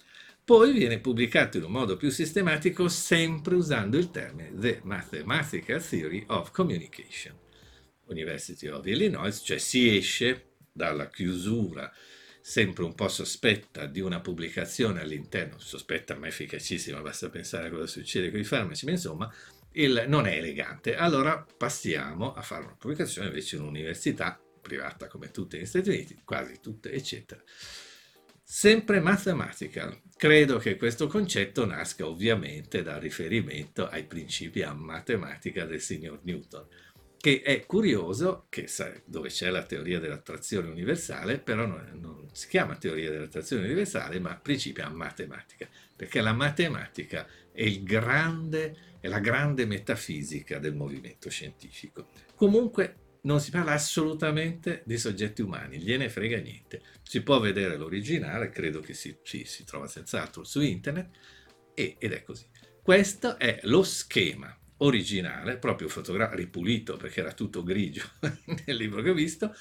Poi 0.44 0.73
viene 0.73 0.99
pubblicato 0.99 1.59
in 1.59 1.64
un 1.64 1.70
modo 1.70 1.97
più 1.97 2.11
sistematico 2.11 2.88
sempre 2.88 3.54
usando 3.54 3.97
il 3.97 4.11
termine 4.11 4.50
The 4.54 4.80
Mathematical 4.82 5.87
Theory 5.87 6.25
of 6.28 6.50
Communication. 6.50 7.37
University 8.06 8.66
of 8.66 8.85
Illinois, 8.87 9.40
cioè 9.44 9.59
si 9.59 9.97
esce 9.97 10.54
dalla 10.73 11.09
chiusura 11.09 11.92
sempre 12.40 12.85
un 12.85 12.94
po' 12.94 13.09
sospetta 13.09 13.87
di 13.87 14.00
una 14.00 14.20
pubblicazione 14.20 15.00
all'interno, 15.00 15.59
sospetta 15.59 16.14
ma 16.16 16.26
efficacissima, 16.26 17.00
basta 17.00 17.28
pensare 17.28 17.68
a 17.68 17.70
cosa 17.70 17.87
succede 17.87 18.30
con 18.30 18.40
i 18.40 18.44
farmaci, 18.44 18.85
ma 18.87 18.92
insomma 18.92 19.32
il, 19.73 20.04
non 20.09 20.26
è 20.26 20.37
elegante. 20.37 20.97
Allora 20.97 21.44
passiamo 21.56 22.32
a 22.32 22.42
fare 22.42 22.64
una 22.64 22.76
pubblicazione 22.76 23.28
invece 23.28 23.56
in 23.56 23.62
un'università 23.62 24.40
privata 24.61 25.06
come 25.06 25.30
tutte 25.30 25.56
negli 25.56 25.66
Stati 25.66 25.88
Uniti, 25.88 26.20
quasi 26.25 26.61
tutte, 26.61 26.90
eccetera. 26.92 27.42
Sempre 28.42 28.99
mathematical. 28.99 30.00
Credo 30.16 30.59
che 30.59 30.76
questo 30.76 31.06
concetto 31.06 31.64
nasca 31.64 32.06
ovviamente 32.06 32.82
dal 32.82 33.00
riferimento 33.00 33.87
ai 33.87 34.04
principi 34.04 34.62
a 34.62 34.73
matematica 34.73 35.64
del 35.66 35.80
signor 35.80 36.20
Newton 36.25 36.66
che 37.21 37.43
è 37.43 37.67
curioso 37.67 38.47
che 38.49 38.67
dove 39.05 39.29
c'è 39.29 39.50
la 39.50 39.62
teoria 39.62 40.00
dell'attrazione 40.00 40.71
universale, 40.71 41.39
però 41.39 41.67
non, 41.67 41.99
non, 42.00 42.29
si 42.33 42.49
chiama 42.49 42.77
teoria 42.77 43.11
dell'attrazione 43.11 43.65
universale, 43.65 44.19
ma 44.19 44.35
principia 44.37 44.89
matematica, 44.89 45.69
perché 45.95 46.23
la 46.23 46.33
matematica 46.33 47.27
è, 47.53 47.71
grande, 47.81 48.97
è 49.00 49.09
la 49.09 49.19
grande 49.19 49.67
metafisica 49.67 50.59
del 50.59 50.75
movimento 50.75 51.29
scientifico. 51.29 52.09
Comunque 52.35 53.19
non 53.23 53.39
si 53.39 53.50
parla 53.50 53.73
assolutamente 53.73 54.81
di 54.87 54.97
soggetti 54.97 55.43
umani, 55.43 55.77
gliene 55.77 56.09
frega 56.09 56.39
niente. 56.39 56.81
Si 57.03 57.23
può 57.23 57.39
vedere 57.39 57.77
l'originale, 57.77 58.49
credo 58.49 58.81
che 58.81 58.95
si, 58.95 59.15
si, 59.23 59.45
si 59.45 59.65
trova 59.65 59.87
senz'altro 59.87 60.43
su 60.43 60.62
internet, 60.62 61.11
e, 61.75 61.97
ed 61.99 62.12
è 62.12 62.23
così. 62.23 62.47
Questo 62.83 63.39
è 63.39 63.61
lo 63.65 63.83
schema 63.83 64.59
originale, 64.80 65.56
proprio 65.56 65.88
fotografato, 65.88 66.37
ripulito 66.37 66.96
perché 66.96 67.20
era 67.20 67.32
tutto 67.32 67.62
grigio 67.62 68.02
nel 68.66 68.76
libro 68.76 69.02
che 69.02 69.10
ho 69.10 69.14
visto, 69.14 69.54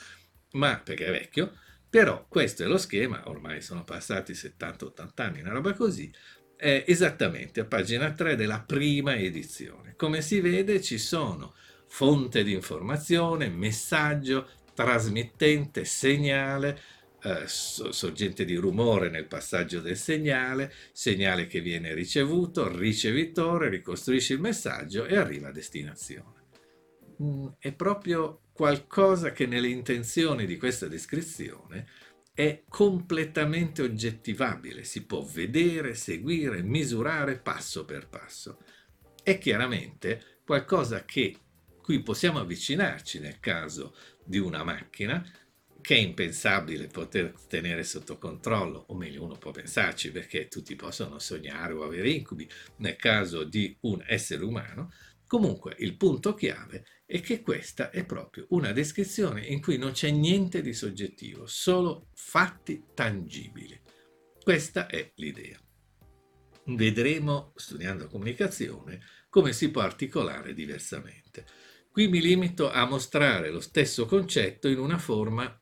ma 0.54 0.78
perché 0.78 1.06
è 1.06 1.12
vecchio, 1.12 1.54
però 1.90 2.26
questo 2.28 2.64
è 2.64 2.68
lo 2.68 2.78
schema, 2.78 3.28
ormai 3.30 3.62
sono 3.62 3.84
passati 3.84 4.34
70-80 4.34 5.10
anni, 5.16 5.42
una 5.42 5.52
roba 5.52 5.74
così, 5.74 6.12
è 6.56 6.84
esattamente 6.88 7.62
a 7.62 7.66
pagina 7.66 8.12
3 8.12 8.36
della 8.36 8.62
prima 8.62 9.16
edizione. 9.16 9.96
Come 9.96 10.22
si 10.22 10.42
vede 10.42 10.82
ci 10.82 10.98
sono 10.98 11.56
fonte 11.88 12.44
di 12.44 12.54
informazione, 12.54 13.50
messaggio, 13.50 14.50
trasmittente, 14.74 15.86
segnale, 15.86 16.80
eh, 17.22 17.44
sorgente 17.48 18.46
di 18.46 18.56
rumore 18.56 19.10
nel 19.10 19.26
passaggio 19.26 19.82
del 19.82 19.98
segnale, 19.98 20.74
segnale 20.92 21.48
che 21.48 21.62
viene 21.62 21.94
ricevuto, 21.94 22.76
ricevitore, 22.76 23.70
ricostruisce 23.70 24.34
il 24.34 24.40
messaggio 24.40 25.06
e 25.06 25.18
arriva 25.18 25.50
a 25.50 25.52
destinazione. 25.52 26.48
Mm, 27.22 27.48
è 27.60 27.74
proprio 27.74 28.44
qualcosa 28.54 29.32
che 29.32 29.46
nelle 29.46 29.68
intenzioni 29.68 30.46
di 30.46 30.58
questa 30.58 30.88
descrizione 30.88 31.88
è 32.34 32.64
completamente 32.70 33.82
oggettivabile, 33.82 34.86
si 34.86 35.06
può 35.06 35.22
vedere, 35.22 35.96
seguire, 35.96 36.62
misurare 36.62 37.38
passo 37.38 37.84
per 37.84 38.08
passo. 38.08 38.60
È 39.22 39.38
chiaramente 39.38 40.40
qualcosa 40.46 41.04
che 41.04 41.36
cui 41.82 42.02
possiamo 42.02 42.40
avvicinarci 42.40 43.20
nel 43.20 43.40
caso 43.42 43.94
di 44.24 44.38
una 44.38 44.64
macchina 44.64 45.22
che 45.90 45.96
è 45.96 45.98
impensabile 45.98 46.86
poter 46.86 47.34
tenere 47.48 47.84
sotto 47.84 48.20
controllo, 48.20 48.86
o 48.90 48.96
meglio 48.96 49.24
uno 49.24 49.40
può 49.40 49.50
pensarci 49.50 50.12
perché 50.12 50.48
tutti 50.48 50.76
possono 50.76 51.18
sognare 51.18 51.74
o 51.74 51.82
avere 51.82 52.12
incubi 52.12 52.48
nel 52.76 52.96
caso 52.96 53.44
di 53.44 53.76
un 53.82 54.04
essere 54.06 54.44
umano, 54.44 54.92
comunque 55.26 55.74
il 55.80 55.98
punto 55.98 56.36
chiave 56.36 56.86
è 57.08 57.22
che 57.22 57.42
questa 57.42 57.90
è 57.90 58.06
proprio 58.06 58.46
una 58.50 58.72
descrizione 58.72 59.44
in 59.48 59.62
cui 59.62 59.80
non 59.80 59.94
c'è 59.94 60.12
niente 60.12 60.62
di 60.62 60.74
soggettivo, 60.74 61.48
solo 61.48 62.10
fatti 62.14 62.84
tangibili. 62.94 63.82
Questa 64.44 64.86
è 64.86 65.12
l'idea. 65.16 65.60
Vedremo, 66.66 67.52
studiando 67.56 68.06
comunicazione, 68.10 69.02
come 69.28 69.54
si 69.54 69.72
può 69.72 69.82
articolare 69.82 70.54
diversamente. 70.54 71.48
Qui 71.92 72.08
mi 72.08 72.22
limito 72.22 72.70
a 72.70 72.86
mostrare 72.86 73.50
lo 73.50 73.60
stesso 73.60 74.06
concetto 74.06 74.68
in 74.68 74.78
una 74.78 75.00
forma 75.00 75.59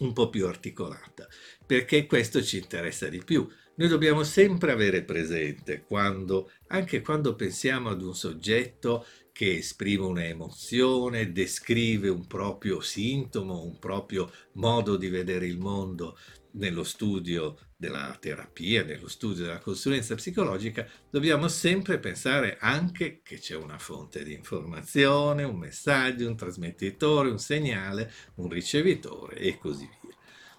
un 0.00 0.12
po' 0.12 0.28
più 0.28 0.46
articolata, 0.46 1.26
perché 1.64 2.06
questo 2.06 2.42
ci 2.42 2.58
interessa 2.58 3.08
di 3.08 3.22
più. 3.24 3.48
Noi 3.76 3.88
dobbiamo 3.88 4.22
sempre 4.22 4.72
avere 4.72 5.02
presente 5.02 5.82
quando, 5.82 6.50
anche 6.68 7.02
quando 7.02 7.34
pensiamo 7.34 7.90
ad 7.90 8.02
un 8.02 8.14
soggetto 8.14 9.04
che 9.32 9.58
esprime 9.58 10.06
un'emozione, 10.06 11.30
descrive 11.30 12.08
un 12.08 12.26
proprio 12.26 12.80
sintomo, 12.80 13.62
un 13.62 13.78
proprio 13.78 14.32
modo 14.52 14.96
di 14.96 15.08
vedere 15.08 15.46
il 15.46 15.58
mondo 15.58 16.16
nello 16.52 16.84
studio 16.84 17.58
della 17.76 18.16
terapia, 18.18 18.82
nello 18.82 19.08
studio 19.08 19.44
della 19.44 19.58
consulenza 19.58 20.14
psicologica, 20.14 20.88
dobbiamo 21.10 21.46
sempre 21.48 21.98
pensare 21.98 22.56
anche 22.58 23.20
che 23.22 23.38
c'è 23.38 23.54
una 23.54 23.78
fonte 23.78 24.24
di 24.24 24.32
informazione, 24.32 25.44
un 25.44 25.58
messaggio, 25.58 26.26
un 26.26 26.36
trasmettitore, 26.36 27.28
un 27.28 27.38
segnale, 27.38 28.10
un 28.36 28.48
ricevitore 28.48 29.36
e 29.36 29.58
così 29.58 29.88
via. 30.00 30.14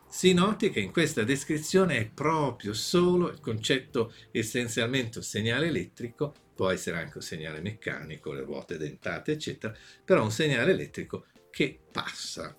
Si 0.10 0.32
noti 0.34 0.70
che 0.70 0.80
in 0.80 0.92
questa 0.92 1.24
descrizione 1.24 1.98
è 1.98 2.08
proprio 2.08 2.74
solo 2.74 3.30
il 3.30 3.40
concetto 3.40 4.14
essenzialmente 4.32 5.18
un 5.18 5.24
segnale 5.24 5.68
elettrico, 5.68 6.34
può 6.56 6.70
essere 6.70 6.98
anche 6.98 7.18
un 7.18 7.24
segnale 7.24 7.62
meccanico, 7.62 8.32
le 8.32 8.44
ruote 8.44 8.78
dentate, 8.78 9.34
eccetera, 9.34 9.76
però 10.06 10.24
un 10.24 10.32
segnale 10.32 10.72
elettrico 10.72 11.26
che 11.50 11.80
passa 11.92 12.56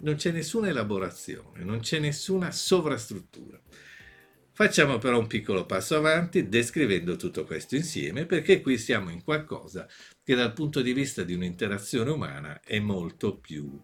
non 0.00 0.14
c'è 0.16 0.30
nessuna 0.30 0.68
elaborazione, 0.68 1.64
non 1.64 1.80
c'è 1.80 1.98
nessuna 1.98 2.50
sovrastruttura. 2.50 3.60
Facciamo 4.52 4.98
però 4.98 5.18
un 5.18 5.28
piccolo 5.28 5.66
passo 5.66 5.96
avanti 5.96 6.48
descrivendo 6.48 7.14
tutto 7.14 7.44
questo 7.44 7.76
insieme 7.76 8.26
perché 8.26 8.60
qui 8.60 8.76
siamo 8.76 9.10
in 9.10 9.22
qualcosa 9.22 9.88
che 10.24 10.34
dal 10.34 10.52
punto 10.52 10.82
di 10.82 10.92
vista 10.92 11.22
di 11.22 11.32
un'interazione 11.32 12.10
umana 12.10 12.60
è 12.60 12.80
molto 12.80 13.38
più 13.38 13.80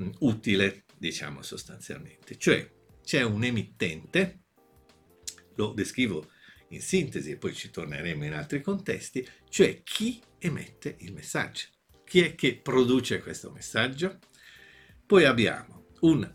mm, 0.00 0.10
utile, 0.20 0.84
diciamo 0.96 1.42
sostanzialmente. 1.42 2.36
Cioè 2.38 2.70
c'è 3.02 3.22
un 3.22 3.42
emittente, 3.42 4.44
lo 5.56 5.72
descrivo 5.72 6.30
in 6.68 6.80
sintesi 6.80 7.32
e 7.32 7.36
poi 7.36 7.52
ci 7.52 7.70
torneremo 7.70 8.24
in 8.24 8.34
altri 8.34 8.60
contesti, 8.60 9.28
cioè 9.48 9.82
chi 9.82 10.22
emette 10.38 10.96
il 11.00 11.12
messaggio. 11.12 11.66
Chi 12.04 12.20
è 12.20 12.34
che 12.36 12.60
produce 12.62 13.20
questo 13.20 13.50
messaggio? 13.50 14.18
Poi 15.06 15.24
abbiamo 15.24 15.88
un 16.00 16.26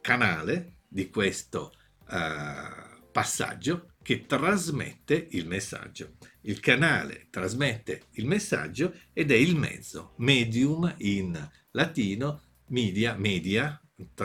canale 0.00 0.78
di 0.88 1.10
questo 1.10 1.72
uh, 2.08 3.10
passaggio 3.12 3.90
che 4.02 4.24
trasmette 4.24 5.28
il 5.32 5.46
messaggio. 5.46 6.14
Il 6.42 6.60
canale 6.60 7.26
trasmette 7.28 8.04
il 8.12 8.24
messaggio 8.24 8.94
ed 9.12 9.30
è 9.30 9.34
il 9.34 9.54
mezzo, 9.54 10.14
medium 10.16 10.94
in 10.98 11.50
latino, 11.72 12.40
media, 12.68 13.16
media, 13.16 13.78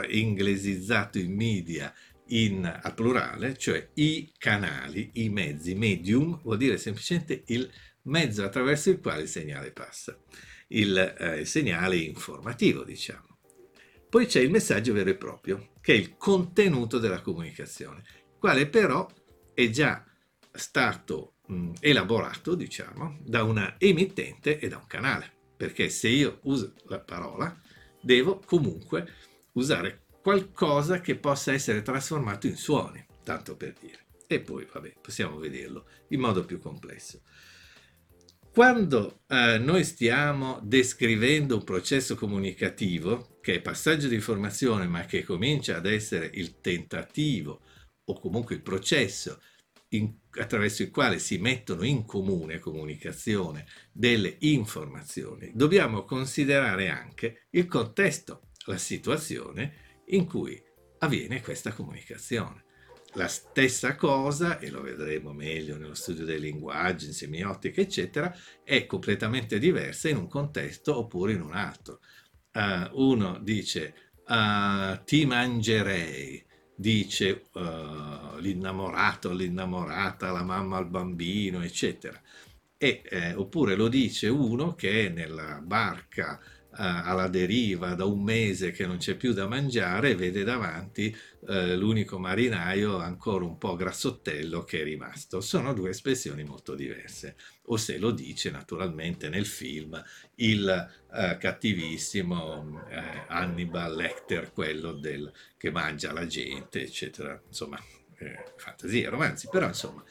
inglesizzato 0.10 1.20
in 1.20 1.36
media 1.36 1.94
in, 2.28 2.64
a 2.66 2.94
plurale, 2.94 3.58
cioè 3.58 3.90
i 3.96 4.32
canali, 4.38 5.10
i 5.16 5.28
mezzi, 5.28 5.76
medium 5.76 6.40
vuol 6.44 6.58
dire 6.58 6.78
semplicemente 6.78 7.44
il 7.48 7.70
mezzo 8.04 8.46
attraverso 8.46 8.90
il 8.90 9.02
quale 9.02 9.24
il 9.24 9.28
segnale 9.28 9.72
passa, 9.72 10.18
il, 10.68 10.98
eh, 10.98 11.40
il 11.42 11.48
segnale 11.48 11.98
informativo, 11.98 12.86
diciamo. 12.86 13.31
Poi 14.12 14.26
c'è 14.26 14.42
il 14.42 14.52
messaggio 14.52 14.92
vero 14.92 15.10
e 15.10 15.16
proprio, 15.16 15.70
che 15.80 15.94
è 15.94 15.96
il 15.96 16.18
contenuto 16.18 17.00
della 17.00 17.22
comunicazione, 17.22 18.04
quale 18.38 18.68
però 18.68 19.08
è 19.54 19.70
già 19.70 20.04
stato 20.52 21.36
mh, 21.48 21.76
elaborato, 21.80 22.54
diciamo, 22.56 23.20
da 23.24 23.44
una 23.44 23.76
emittente 23.78 24.60
e 24.60 24.68
da 24.68 24.76
un 24.76 24.86
canale, 24.86 25.32
perché 25.56 25.88
se 25.88 26.10
io 26.10 26.40
uso 26.44 26.74
la 26.88 27.00
parola, 27.00 27.58
devo 28.02 28.42
comunque 28.46 29.08
usare 29.54 30.04
qualcosa 30.22 31.00
che 31.00 31.16
possa 31.16 31.54
essere 31.54 31.82
trasformato 31.82 32.48
in 32.48 32.58
suoni, 32.58 33.06
tanto 33.24 33.56
per 33.56 33.76
dire. 33.80 34.08
E 34.28 34.42
poi, 34.42 34.68
vabbè, 34.70 34.96
possiamo 35.02 35.38
vederlo 35.38 35.86
in 36.10 36.20
modo 36.20 36.44
più 36.44 36.60
complesso. 36.60 37.22
Quando 38.54 39.22
eh, 39.28 39.60
noi 39.60 39.86
stiamo 39.86 40.60
descrivendo 40.62 41.56
un 41.56 41.64
processo 41.64 42.16
comunicativo, 42.16 43.38
che 43.40 43.56
è 43.56 43.62
passaggio 43.62 44.10
di 44.10 44.16
informazione, 44.16 44.88
ma 44.88 45.06
che 45.06 45.24
comincia 45.24 45.78
ad 45.78 45.86
essere 45.86 46.30
il 46.34 46.60
tentativo 46.60 47.62
o 48.04 48.20
comunque 48.20 48.56
il 48.56 48.62
processo 48.62 49.40
in, 49.94 50.14
attraverso 50.32 50.82
il 50.82 50.92
quale 50.92 51.18
si 51.20 51.38
mettono 51.38 51.84
in 51.84 52.04
comune 52.04 52.60
comunicazione 52.60 53.66
delle 53.90 54.36
informazioni, 54.40 55.52
dobbiamo 55.54 56.04
considerare 56.04 56.90
anche 56.90 57.48
il 57.52 57.68
contesto, 57.68 58.50
la 58.66 58.78
situazione 58.78 60.02
in 60.08 60.26
cui 60.26 60.62
avviene 61.00 61.42
questa 61.42 61.72
comunicazione. 61.72 62.66
La 63.16 63.28
stessa 63.28 63.96
cosa, 63.96 64.58
e 64.60 64.70
lo 64.70 64.82
vedremo 64.82 65.34
meglio 65.34 65.76
nello 65.76 65.96
studio 65.96 66.24
dei 66.24 66.40
linguaggi, 66.40 67.08
in 67.08 67.14
semiotica, 67.14 67.82
eccetera, 67.82 68.34
è 68.64 68.86
completamente 68.86 69.60
diversa 69.60 70.08
in 70.08 70.16
un 70.16 70.28
contesto 70.28 70.98
oppure 70.98 71.34
in 71.34 71.42
un 71.42 71.54
altro. 71.54 72.00
Uh, 72.54 72.88
uno 73.04 73.38
dice 73.40 73.94
uh, 74.28 75.04
ti 75.04 75.26
mangerei, 75.26 76.42
dice 76.74 77.44
uh, 77.52 78.38
l'innamorato, 78.40 79.34
l'innamorata, 79.34 80.32
la 80.32 80.44
mamma 80.44 80.78
al 80.78 80.88
bambino, 80.90 81.62
eccetera. 81.62 82.22
E, 82.78 83.02
eh, 83.04 83.34
oppure 83.36 83.76
lo 83.76 83.90
dice 83.90 84.28
uno 84.28 84.74
che 84.74 85.06
è 85.06 85.10
nella 85.10 85.62
barca 85.62 86.40
alla 86.74 87.28
deriva 87.28 87.96
da 87.96 88.06
un 88.06 88.24
mese 88.24 88.72
che 88.72 88.86
non 88.86 88.98
c'è 88.98 89.16
più 89.16 89.34
da 89.34 89.48
mangiare 89.48 90.16
vede 90.16 90.44
davanti 90.44 91.16
eh, 91.48 91.76
l'unico 91.76 92.18
marinaio 92.18 92.98
ancora 92.98 93.46
un 93.46 93.58
po' 93.58 93.76
grassottello 93.76 94.64
che 94.64 94.82
è 94.82 94.84
rimasto. 94.84 95.42
Sono 95.42 95.74
due 95.74 95.90
espressioni 95.90 96.44
molto 96.44 96.76
diverse. 96.76 97.36
O 97.66 97.78
se 97.78 97.98
lo 97.98 98.12
dice 98.12 98.52
naturalmente 98.52 99.30
nel 99.30 99.46
film 99.46 100.02
il 100.36 100.70
eh, 101.14 101.38
cattivissimo 101.38 102.88
eh, 102.90 103.26
Hannibal 103.28 103.96
Lecter, 103.96 104.52
quello 104.54 104.94
del, 104.94 105.32
che 105.58 105.72
mangia 105.72 106.14
la 106.14 106.26
gente, 106.26 106.82
eccetera. 106.82 107.42
Insomma, 107.48 107.80
eh, 108.18 108.54
fantasia, 108.58 109.10
romanzi, 109.10 109.48
però 109.50 109.68
insomma. 109.68 110.04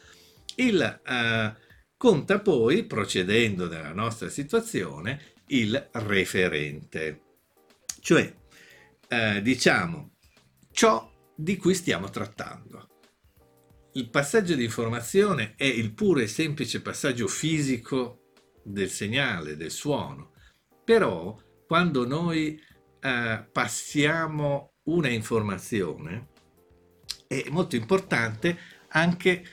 Il, 0.55 0.81
eh, 0.81 1.55
conta 1.97 2.39
poi, 2.39 2.83
procedendo 2.83 3.67
nella 3.67 3.93
nostra 3.93 4.27
situazione, 4.27 5.33
il 5.51 5.89
referente, 5.93 7.21
cioè 7.99 8.33
eh, 9.07 9.41
diciamo 9.41 10.13
ciò 10.71 11.09
di 11.35 11.57
cui 11.57 11.73
stiamo 11.73 12.09
trattando. 12.09 12.87
Il 13.93 14.09
passaggio 14.09 14.55
di 14.55 14.63
informazione 14.63 15.55
è 15.57 15.65
il 15.65 15.93
puro 15.93 16.21
e 16.21 16.27
semplice 16.27 16.81
passaggio 16.81 17.27
fisico 17.27 18.31
del 18.63 18.89
segnale, 18.89 19.57
del 19.57 19.71
suono, 19.71 20.31
però 20.83 21.37
quando 21.67 22.07
noi 22.07 22.59
eh, 23.01 23.47
passiamo 23.51 24.75
una 24.83 25.09
informazione 25.09 26.29
è 27.27 27.45
molto 27.49 27.75
importante 27.75 28.57
anche 28.89 29.45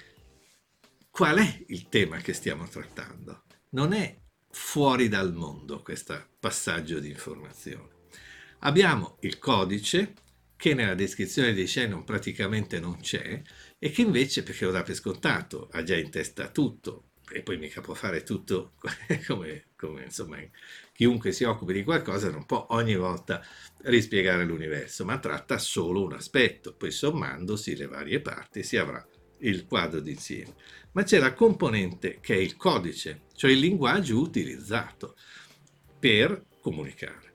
qual 1.11 1.39
è 1.39 1.65
il 1.69 1.89
tema 1.89 2.19
che 2.19 2.33
stiamo 2.33 2.69
trattando. 2.69 3.43
Non 3.71 3.93
è 3.93 4.17
fuori 4.59 5.09
dal 5.09 5.33
mondo 5.33 5.81
questo 5.83 6.21
passaggio 6.41 6.99
di 6.99 7.09
informazione. 7.09 7.89
Abbiamo 8.61 9.17
il 9.21 9.39
codice 9.39 10.15
che 10.57 10.75
nella 10.75 10.95
descrizione 10.95 11.55
dei 11.55 11.69
Shannon 11.69 12.03
praticamente 12.05 12.81
non 12.81 12.99
c'è 12.99 13.41
e 13.79 13.91
che 13.91 14.03
invece, 14.03 14.43
perché 14.43 14.65
lo 14.65 14.73
dà 14.73 14.83
per 14.83 14.97
scontato, 14.97 15.69
ha 15.71 15.83
già 15.85 15.97
in 15.97 16.11
testa 16.11 16.49
tutto 16.49 17.05
e 17.31 17.43
poi 17.43 17.57
mica 17.57 17.81
può 17.81 17.95
fare 17.95 18.25
tutto 18.25 18.73
come, 19.27 19.67
come 19.77 20.05
insomma 20.05 20.39
chiunque 20.93 21.31
si 21.31 21.45
occupi 21.45 21.73
di 21.73 21.85
qualcosa 21.85 22.29
non 22.29 22.45
può 22.45 22.67
ogni 22.71 22.97
volta 22.97 23.41
rispiegare 23.85 24.45
l'universo, 24.45 25.05
ma 25.05 25.19
tratta 25.19 25.57
solo 25.57 26.03
un 26.03 26.15
aspetto, 26.15 26.75
poi 26.75 26.91
sommandosi 26.91 27.77
le 27.77 27.87
varie 27.87 28.21
parti 28.21 28.65
si 28.65 28.77
avrà 28.77 29.07
il 29.39 29.65
quadro 29.67 30.01
d'insieme. 30.01 30.55
Ma 30.99 31.05
c'è 31.05 31.21
la 31.21 31.33
componente 31.33 32.19
che 32.21 32.35
è 32.35 32.39
il 32.39 32.57
codice, 32.57 33.27
cioè 33.37 33.53
il 33.53 33.61
linguaggio 33.61 34.19
utilizzato 34.19 35.15
per 35.97 36.47
comunicare. 36.61 37.35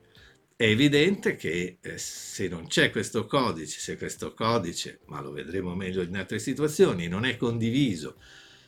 È 0.54 0.64
evidente 0.64 1.34
che 1.34 1.78
eh, 1.80 1.96
se 1.96 2.46
non 2.48 2.66
c'è 2.66 2.90
questo 2.90 3.24
codice, 3.24 3.80
se 3.80 3.96
questo 3.96 4.34
codice, 4.34 5.00
ma 5.06 5.22
lo 5.22 5.32
vedremo 5.32 5.74
meglio 5.74 6.02
in 6.02 6.14
altre 6.14 6.40
situazioni, 6.40 7.08
non 7.08 7.24
è 7.24 7.38
condiviso 7.38 8.20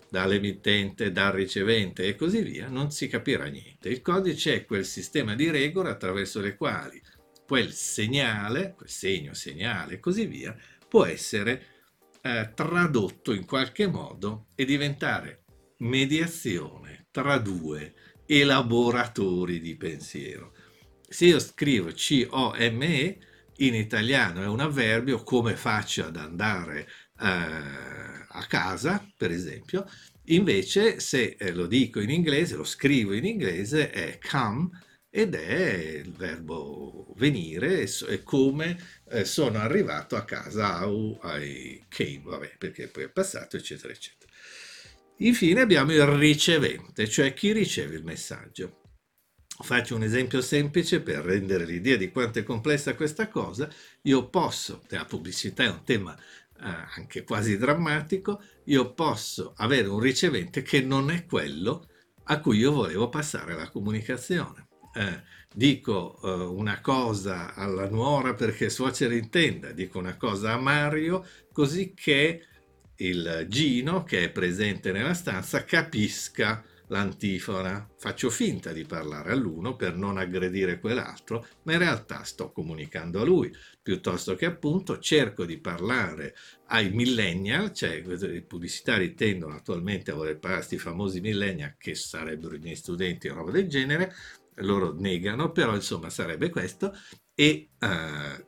dall'emittente, 0.09 1.13
dal 1.13 1.33
ricevente 1.33 2.07
e 2.07 2.17
così 2.17 2.41
via, 2.41 2.69
non 2.69 2.91
si 2.91 3.07
capirà 3.07 3.45
niente. 3.49 3.91
Il 3.91 4.01
codice 4.01 4.55
è 4.55 4.65
quel 4.65 4.87
sistema 4.87 5.35
di 5.35 5.51
regole 5.51 5.91
attraverso 5.91 6.41
le 6.41 6.57
quali 6.57 6.99
quel 7.47 7.71
segnale, 7.71 8.73
quel 8.75 8.89
segno, 8.89 9.35
segnale 9.35 9.97
e 9.97 10.01
così 10.01 10.25
via, 10.25 10.57
può 10.89 11.05
essere 11.05 11.76
eh, 12.27 12.53
tradotto 12.55 13.33
in 13.33 13.45
qualche 13.45 13.87
modo 13.87 14.47
e 14.57 14.65
diventare 14.65 15.45
mediazione 15.79 17.07
tra 17.13 17.39
due 17.39 17.95
elaboratori 18.27 19.61
di 19.61 19.77
pensiero. 19.77 20.53
Se 21.09 21.27
io 21.27 21.39
scrivo 21.39 21.91
C-O-M-E, 21.93 23.19
in 23.59 23.75
italiano 23.75 24.43
è 24.43 24.47
un 24.47 24.61
avverbio, 24.61 25.23
come 25.23 25.55
faccio 25.55 26.05
ad 26.05 26.17
andare 26.17 26.89
eh, 27.21 27.27
a 28.29 28.47
casa, 28.49 29.09
per 29.17 29.31
esempio, 29.31 29.87
invece 30.25 30.99
se 30.99 31.37
eh, 31.39 31.53
lo 31.53 31.67
dico 31.67 32.01
in 32.01 32.11
inglese, 32.11 32.57
lo 32.57 32.65
scrivo 32.65 33.15
in 33.15 33.25
inglese, 33.25 33.91
è 33.91 34.19
come 34.19 34.69
ed 35.17 35.35
è 35.35 36.03
il 36.05 36.13
verbo 36.13 37.15
venire 37.17 37.89
e 38.07 38.23
come 38.23 38.79
eh, 39.09 39.25
sono 39.25 39.57
arrivato 39.57 40.15
a 40.15 40.27
casa, 40.27 40.87
how 40.87 41.19
I 41.25 41.87
came, 41.89 42.21
vabbè, 42.23 42.57
perché 42.59 42.89
poi 42.89 43.05
è 43.05 43.09
passato, 43.09 43.57
eccetera, 43.57 43.95
eccetera. 43.95 44.31
Infine 45.21 45.63
abbiamo 45.63 45.95
il 45.95 46.05
ricevente, 46.05 47.09
cioè 47.09 47.33
chi 47.33 47.53
riceve 47.53 47.97
il 47.97 48.05
messaggio. 48.05 48.83
Faccio 49.47 49.97
un 49.97 50.03
esempio 50.03 50.43
semplice 50.43 51.01
per 51.01 51.25
rendere 51.25 51.65
l'idea 51.65 51.97
di 51.97 52.11
quanto 52.11 52.41
è 52.41 52.43
complessa 52.43 52.95
questa 52.95 53.29
cosa. 53.29 53.71
Io 54.03 54.29
posso, 54.29 54.85
la 54.89 55.07
pubblicità 55.07 55.65
è 55.65 55.71
un 55.71 55.83
tema 55.83 56.15
eh, 56.15 56.85
anche 56.95 57.25
quasi 57.25 57.57
drammatico, 57.57 58.43
io 58.65 58.93
posso 58.93 59.55
avere 59.57 59.89
un 59.89 59.99
ricevente 59.99 60.61
che 60.61 60.83
non 60.83 61.11
è 61.11 61.25
quello 61.25 61.89
a 62.25 62.39
cui 62.39 62.59
io 62.59 62.73
volevo 62.73 63.09
passare 63.09 63.55
la 63.55 63.71
comunicazione. 63.71 64.66
Eh, 64.97 65.23
dico 65.53 66.19
eh, 66.23 66.31
una 66.31 66.81
cosa 66.81 67.55
alla 67.55 67.87
nuora 67.87 68.33
perché 68.33 68.71
suocera 68.71 69.15
intenda, 69.15 69.73
dico 69.73 69.99
una 69.99 70.17
cosa 70.17 70.53
a 70.53 70.59
Mario 70.59 71.27
così 71.53 71.93
che 71.95 72.47
il 72.97 73.45
Gino 73.47 74.05
che 74.05 74.25
è 74.25 74.31
presente 74.31 74.93
nella 74.93 75.13
stanza 75.13 75.65
capisca 75.65 76.65
l'antifona. 76.89 77.87
Faccio 77.99 78.31
finta 78.31 78.73
di 78.73 78.85
parlare 78.85 79.33
all'uno 79.33 79.77
per 79.77 79.97
non 79.97 80.17
aggredire 80.17 80.79
quell'altro, 80.79 81.47
ma 81.65 81.73
in 81.73 81.79
realtà 81.79 82.23
sto 82.23 82.51
comunicando 82.53 83.21
a 83.21 83.25
lui, 83.25 83.53
piuttosto 83.83 84.35
che 84.35 84.47
appunto 84.47 84.99
cerco 84.99 85.45
di 85.45 85.59
parlare 85.59 86.35
ai 86.69 86.91
millennial, 86.91 87.73
cioè 87.73 88.03
i 88.03 88.43
pubblicitari 88.43 89.15
tendono 89.15 89.55
attualmente 89.55 90.11
a 90.11 90.15
voler 90.15 90.39
parlare 90.39 90.63
a 90.63 90.67
questi 90.67 90.79
famosi 90.79 91.21
millennial 91.21 91.75
che 91.77 91.95
sarebbero 91.95 92.55
i 92.55 92.61
miei 92.61 92.77
studenti 92.77 93.29
o 93.29 93.35
roba 93.35 93.51
del 93.51 93.69
genere, 93.69 94.15
loro 94.57 94.93
negano, 94.93 95.53
però 95.53 95.75
insomma 95.75 96.11
sarebbe 96.11 96.51
questo, 96.51 96.95
e 97.35 97.71
uh, 97.81 98.45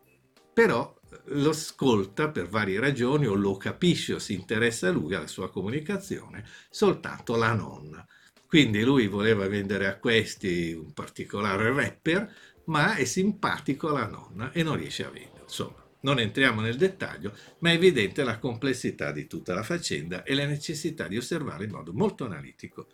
però 0.52 0.96
lo 1.26 1.50
ascolta 1.50 2.30
per 2.30 2.48
varie 2.48 2.80
ragioni 2.80 3.26
o 3.26 3.34
lo 3.34 3.56
capisce 3.56 4.14
o 4.14 4.18
si 4.18 4.34
interessa 4.34 4.88
a 4.88 4.92
lui, 4.92 5.14
alla 5.14 5.26
sua 5.26 5.50
comunicazione, 5.50 6.44
soltanto 6.70 7.36
la 7.36 7.52
nonna. 7.52 8.06
Quindi 8.46 8.82
lui 8.82 9.08
voleva 9.08 9.46
vendere 9.46 9.86
a 9.86 9.98
questi 9.98 10.72
un 10.72 10.92
particolare 10.94 11.72
rapper, 11.72 12.34
ma 12.64 12.94
è 12.94 13.04
simpatico 13.04 13.88
alla 13.88 14.06
nonna 14.06 14.52
e 14.52 14.62
non 14.62 14.76
riesce 14.76 15.04
a 15.04 15.10
vendere. 15.10 15.42
Insomma, 15.42 15.86
non 16.00 16.18
entriamo 16.18 16.60
nel 16.60 16.76
dettaglio, 16.76 17.34
ma 17.58 17.70
è 17.70 17.74
evidente 17.74 18.24
la 18.24 18.38
complessità 18.38 19.12
di 19.12 19.26
tutta 19.26 19.52
la 19.52 19.62
faccenda 19.62 20.22
e 20.22 20.34
la 20.34 20.46
necessità 20.46 21.08
di 21.08 21.16
osservare 21.16 21.64
in 21.64 21.70
modo 21.70 21.92
molto 21.92 22.24
analitico. 22.24 22.88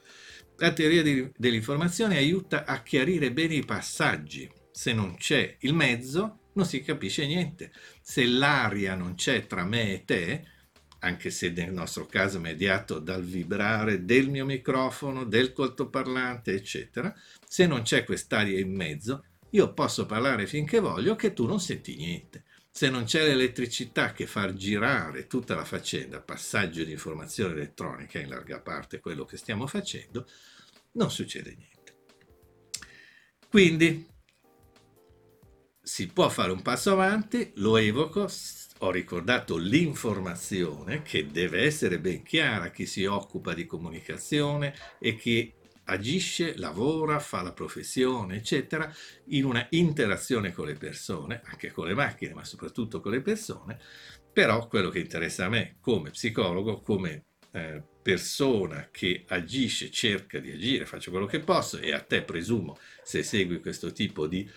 La 0.58 0.72
teoria 0.72 1.02
dell'informazione 1.36 2.16
aiuta 2.16 2.64
a 2.64 2.82
chiarire 2.82 3.32
bene 3.32 3.54
i 3.54 3.64
passaggi. 3.64 4.48
Se 4.70 4.92
non 4.92 5.16
c'è 5.16 5.56
il 5.60 5.74
mezzo, 5.74 6.38
non 6.52 6.64
si 6.64 6.80
capisce 6.82 7.26
niente. 7.26 7.72
Se 8.00 8.24
l'aria 8.24 8.94
non 8.94 9.16
c'è 9.16 9.46
tra 9.46 9.64
me 9.64 9.92
e 9.92 10.04
te, 10.04 10.46
anche 11.00 11.30
se 11.30 11.50
nel 11.50 11.72
nostro 11.72 12.06
caso 12.06 12.38
mediato 12.38 13.00
dal 13.00 13.24
vibrare 13.24 14.04
del 14.04 14.30
mio 14.30 14.44
microfono, 14.44 15.24
del 15.24 15.52
coltoparlante, 15.52 16.52
eccetera, 16.52 17.12
se 17.46 17.66
non 17.66 17.82
c'è 17.82 18.04
quest'aria 18.04 18.58
in 18.58 18.74
mezzo, 18.74 19.24
io 19.50 19.72
posso 19.72 20.06
parlare 20.06 20.46
finché 20.46 20.78
voglio 20.78 21.16
che 21.16 21.32
tu 21.32 21.46
non 21.46 21.60
senti 21.60 21.96
niente. 21.96 22.44
Se 22.76 22.90
non 22.90 23.04
c'è 23.04 23.24
l'elettricità 23.24 24.12
che 24.12 24.26
fa 24.26 24.52
girare 24.52 25.28
tutta 25.28 25.54
la 25.54 25.64
faccenda, 25.64 26.20
passaggio 26.20 26.82
di 26.82 26.90
informazione 26.90 27.52
elettronica 27.52 28.18
in 28.18 28.28
larga 28.28 28.58
parte 28.58 28.98
quello 28.98 29.24
che 29.24 29.36
stiamo 29.36 29.68
facendo, 29.68 30.26
non 30.94 31.08
succede 31.08 31.54
niente. 31.56 31.96
Quindi 33.48 34.04
si 35.80 36.08
può 36.08 36.28
fare 36.28 36.50
un 36.50 36.62
passo 36.62 36.90
avanti, 36.90 37.52
lo 37.58 37.76
evoco, 37.76 38.28
ho 38.78 38.90
ricordato 38.90 39.56
l'informazione 39.56 41.02
che 41.02 41.28
deve 41.28 41.62
essere 41.62 42.00
ben 42.00 42.24
chiara 42.24 42.64
a 42.64 42.70
chi 42.70 42.86
si 42.86 43.04
occupa 43.04 43.54
di 43.54 43.66
comunicazione 43.66 44.74
e 44.98 45.14
che 45.14 45.54
agisce, 45.84 46.56
lavora, 46.56 47.18
fa 47.18 47.42
la 47.42 47.52
professione, 47.52 48.36
eccetera, 48.36 48.92
in 49.26 49.44
una 49.44 49.66
interazione 49.70 50.52
con 50.52 50.66
le 50.66 50.74
persone, 50.74 51.42
anche 51.44 51.70
con 51.70 51.86
le 51.86 51.94
macchine, 51.94 52.34
ma 52.34 52.44
soprattutto 52.44 53.00
con 53.00 53.12
le 53.12 53.20
persone, 53.20 53.78
però 54.32 54.66
quello 54.66 54.90
che 54.90 55.00
interessa 55.00 55.46
a 55.46 55.48
me 55.48 55.76
come 55.80 56.10
psicologo, 56.10 56.80
come 56.80 57.24
eh, 57.52 57.82
persona 58.02 58.88
che 58.90 59.24
agisce, 59.28 59.90
cerca 59.90 60.38
di 60.38 60.50
agire, 60.50 60.86
faccio 60.86 61.10
quello 61.10 61.26
che 61.26 61.40
posso 61.40 61.78
e 61.78 61.92
a 61.92 62.00
te 62.00 62.22
presumo, 62.22 62.76
se 63.02 63.22
segui 63.22 63.60
questo 63.60 63.92
tipo 63.92 64.26
di 64.26 64.48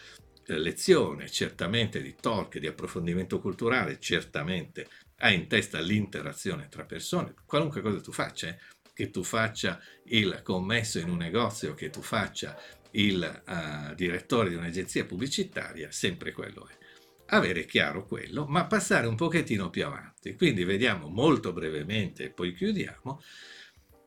lezione, 0.47 1.29
certamente 1.29 2.01
di 2.01 2.15
talk, 2.19 2.57
di 2.57 2.67
approfondimento 2.67 3.39
culturale, 3.39 3.99
certamente 3.99 4.87
ha 5.19 5.31
in 5.31 5.47
testa 5.47 5.79
l'interazione 5.79 6.69
tra 6.69 6.85
persone, 6.85 7.33
qualunque 7.45 7.81
cosa 7.81 7.99
tu 7.99 8.11
faccia, 8.11 8.47
eh? 8.47 8.59
Che 8.97 9.11
tu 9.11 9.21
faccia 9.21 9.79
il 10.05 10.41
commesso 10.41 10.97
in 10.97 11.07
un 11.07 11.17
negozio, 11.17 11.75
che 11.75 11.91
tu 11.91 12.01
faccia 12.01 12.59
il 12.93 13.43
uh, 13.45 13.93
direttore 13.93 14.49
di 14.49 14.55
un'agenzia 14.55 15.05
pubblicitaria, 15.05 15.91
sempre 15.91 16.31
quello 16.31 16.67
è. 16.67 16.75
Avere 17.27 17.65
chiaro 17.65 18.07
quello, 18.07 18.47
ma 18.47 18.65
passare 18.65 19.05
un 19.05 19.15
pochettino 19.15 19.69
più 19.69 19.85
avanti. 19.85 20.35
Quindi 20.35 20.63
vediamo 20.63 21.09
molto 21.09 21.53
brevemente 21.53 22.23
e 22.23 22.29
poi 22.31 22.55
chiudiamo 22.55 23.21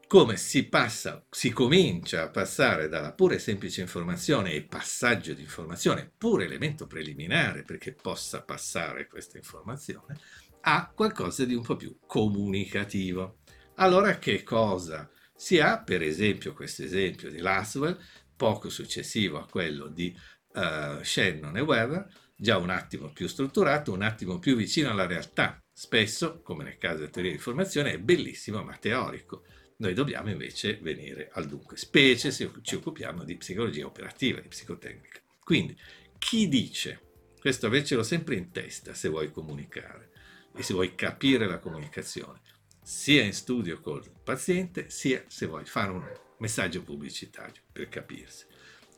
come 0.09 0.37
si 0.37 0.67
passa, 0.67 1.25
si 1.31 1.53
comincia 1.53 2.25
a 2.25 2.31
passare 2.31 2.89
dalla 2.89 3.13
pura 3.13 3.37
e 3.37 3.39
semplice 3.39 3.83
informazione 3.83 4.55
e 4.55 4.63
passaggio 4.63 5.35
di 5.35 5.43
informazione, 5.43 6.11
pure 6.19 6.47
elemento 6.47 6.89
preliminare 6.89 7.63
perché 7.63 7.93
possa 7.93 8.43
passare 8.43 9.07
questa 9.07 9.37
informazione, 9.37 10.19
a 10.63 10.91
qualcosa 10.93 11.45
di 11.45 11.55
un 11.55 11.63
po' 11.63 11.77
più 11.77 11.97
comunicativo. 12.05 13.37
Allora 13.81 14.19
che 14.19 14.43
cosa 14.43 15.11
si 15.35 15.59
ha? 15.59 15.79
Per 15.79 16.03
esempio 16.03 16.53
questo 16.53 16.83
esempio 16.83 17.31
di 17.31 17.39
Laswell, 17.39 17.99
poco 18.37 18.69
successivo 18.69 19.39
a 19.39 19.47
quello 19.47 19.87
di 19.87 20.15
uh, 20.53 21.03
Shannon 21.03 21.57
e 21.57 21.61
Weber, 21.61 22.07
già 22.37 22.59
un 22.59 22.69
attimo 22.69 23.11
più 23.11 23.27
strutturato, 23.27 23.93
un 23.93 24.03
attimo 24.03 24.39
più 24.39 24.55
vicino 24.55 24.91
alla 24.91 25.07
realtà. 25.07 25.59
Spesso, 25.73 26.43
come 26.43 26.63
nel 26.63 26.77
caso 26.77 26.99
della 26.99 27.09
teoria 27.09 27.31
di 27.31 27.39
informazione, 27.39 27.93
è 27.93 27.99
bellissimo 27.99 28.63
ma 28.63 28.77
teorico. 28.77 29.45
Noi 29.79 29.95
dobbiamo 29.95 30.29
invece 30.29 30.79
venire 30.83 31.31
al 31.33 31.47
dunque, 31.47 31.79
specie 31.79 32.31
se 32.31 32.51
ci 32.61 32.75
occupiamo 32.75 33.25
di 33.25 33.39
psicologia 33.39 33.87
operativa, 33.87 34.41
di 34.41 34.49
psicotecnica. 34.49 35.21
Quindi, 35.43 35.75
chi 36.19 36.49
dice, 36.49 37.01
questo 37.41 37.69
avercelo 37.69 38.03
sempre 38.03 38.35
in 38.35 38.51
testa 38.51 38.93
se 38.93 39.09
vuoi 39.09 39.31
comunicare 39.31 40.11
e 40.55 40.63
se 40.63 40.75
vuoi 40.75 40.95
capire 40.95 41.47
la 41.47 41.59
comunicazione, 41.59 42.43
sia 42.91 43.23
in 43.23 43.33
studio 43.33 43.81
col 43.81 44.05
paziente, 44.25 44.91
sia 44.91 45.23
se 45.29 45.47
vuoi 45.47 45.65
fare 45.65 45.93
un 45.93 46.05
messaggio 46.39 46.83
pubblicitario 46.83 47.63
per 47.71 47.89
capirsi. 47.89 48.47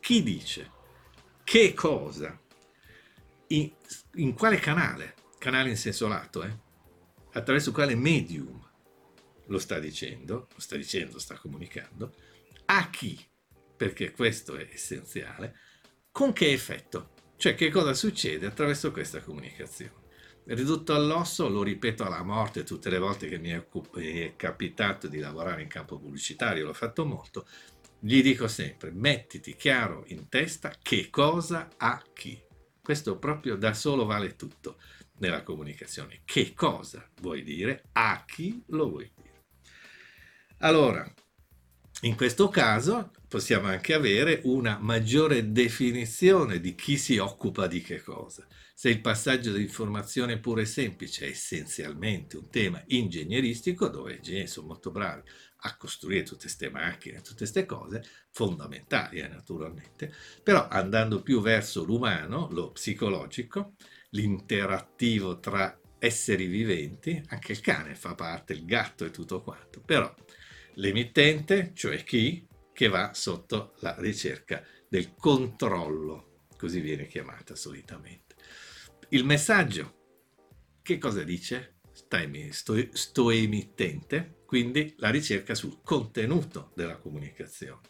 Chi 0.01 0.23
dice 0.23 0.71
che 1.45 1.75
cosa, 1.75 2.41
in, 3.49 3.71
in 4.15 4.33
quale 4.33 4.57
canale, 4.57 5.15
canale 5.37 5.69
in 5.69 5.77
senso 5.77 6.09
lato, 6.09 6.43
eh? 6.43 6.59
attraverso 7.33 7.71
quale 7.71 7.95
medium 7.95 8.67
lo 9.47 9.59
sta 9.59 9.79
dicendo, 9.79 10.49
lo 10.51 10.61
sta 10.61 10.77
dicendo, 10.77 11.19
sta 11.19 11.37
comunicando, 11.37 12.15
a 12.65 12.89
chi, 12.89 13.23
perché 13.77 14.13
questo 14.13 14.57
è 14.57 14.71
essenziale, 14.73 15.59
con 16.11 16.33
che 16.33 16.51
effetto, 16.51 17.11
cioè 17.37 17.55
che 17.55 17.71
cosa 17.71 17.93
succede 17.93 18.47
attraverso 18.47 18.91
questa 18.91 19.21
comunicazione. 19.21 20.02
Ridotto 20.45 20.95
all'osso, 20.95 21.49
lo 21.49 21.63
ripeto 21.63 22.05
alla 22.05 22.23
morte 22.23 22.65
tutte 22.65 22.91
le 22.91 22.99
volte 22.99 23.29
che 23.29 23.39
mi 23.39 23.51
è, 23.51 23.65
è 23.65 24.35
capitato 24.37 25.07
di 25.07 25.19
lavorare 25.19 25.63
in 25.63 25.69
campo 25.69 25.99
pubblicitario, 25.99 26.67
l'ho 26.67 26.73
fatto 26.73 27.05
molto, 27.05 27.47
gli 28.01 28.21
dico 28.23 28.49
sempre, 28.49 28.91
mettiti 28.91 29.55
chiaro 29.55 30.03
in 30.09 30.29
testa 30.29 30.75
che 30.83 31.09
cosa 31.11 31.69
a 31.77 32.03
chi. 32.13 32.41
Questo 32.83 33.17
proprio 33.19 33.55
da 33.55 33.73
solo 33.75 34.05
vale 34.05 34.35
tutto 34.35 34.79
nella 35.19 35.45
comunicazione. 35.45 36.23
Che 36.25 36.53
cosa 36.53 37.09
vuoi 37.21 37.45
dire, 37.45 37.85
a 37.93 38.25
chi 38.27 38.61
lo 38.67 38.91
vuoi 38.91 39.09
dire. 39.15 39.45
Allora, 40.59 41.09
in 42.05 42.17
questo 42.17 42.49
caso 42.49 43.13
possiamo 43.29 43.69
anche 43.69 43.95
avere 43.95 44.41
una 44.45 44.79
maggiore 44.81 45.53
definizione 45.53 46.61
di 46.61 46.75
chi 46.75 46.97
si 46.99 47.19
occupa 47.19 47.67
di 47.67 47.81
che 47.81 48.01
cosa. 48.03 48.45
Se 48.75 48.89
il 48.89 49.01
passaggio 49.01 49.53
di 49.53 49.63
informazione 49.63 50.39
pura 50.39 50.63
e 50.63 50.67
semplice 50.67 51.27
è 51.27 51.29
essenzialmente 51.29 52.37
un 52.37 52.51
tema 52.51 52.83
ingegneristico, 52.89 53.87
dove 53.87 54.15
i 54.15 54.17
ingegneri 54.17 54.49
sono 54.49 54.67
molto 54.67 54.91
bravi 54.91 55.23
a 55.65 55.77
costruire 55.77 56.25
tutte 56.25 56.43
queste 56.43 56.71
macchine, 56.71 57.21
tutte 57.21 57.37
queste 57.37 57.65
cose, 57.67 58.05
fondamentali 58.31 59.21
eh, 59.21 59.29
naturalmente, 59.29 60.13
però 60.43 60.67
andando 60.67 61.23
più 61.23 61.41
verso 61.41 61.85
l'umano, 61.85 62.49
lo 62.51 62.73
psicologico, 62.73 63.75
l'interattivo 64.11 65.39
tra 65.39 65.79
esseri 66.01 66.47
viventi, 66.47 67.23
anche 67.29 67.53
il 67.53 67.61
cane 67.61 67.95
fa 67.95 68.17
parte, 68.17 68.55
il 68.55 68.65
gatto 68.65 69.05
e 69.05 69.13
tutto 69.13 69.41
quanto, 69.41 69.81
però 69.81 70.13
l'emittente, 70.75 71.73
cioè 71.75 72.03
chi, 72.05 72.47
che 72.73 72.89
va 72.89 73.13
sotto 73.15 73.75
la 73.81 73.95
ricerca 73.99 74.65
del 74.89 75.15
controllo, 75.15 76.47
così 76.57 76.81
viene 76.81 77.07
chiamata 77.07 77.55
solitamente. 77.55 78.35
Il 79.11 79.25
messaggio, 79.25 80.01
che 80.83 80.99
cosa 80.99 81.23
dice? 81.23 81.77
Sto, 82.51 82.75
sto 82.93 83.31
emittente, 83.31 84.43
quindi 84.45 84.95
la 84.99 85.11
ricerca 85.11 85.55
sul 85.55 85.81
contenuto 85.83 86.73
della 86.75 86.99
comunicazione. 86.99 87.81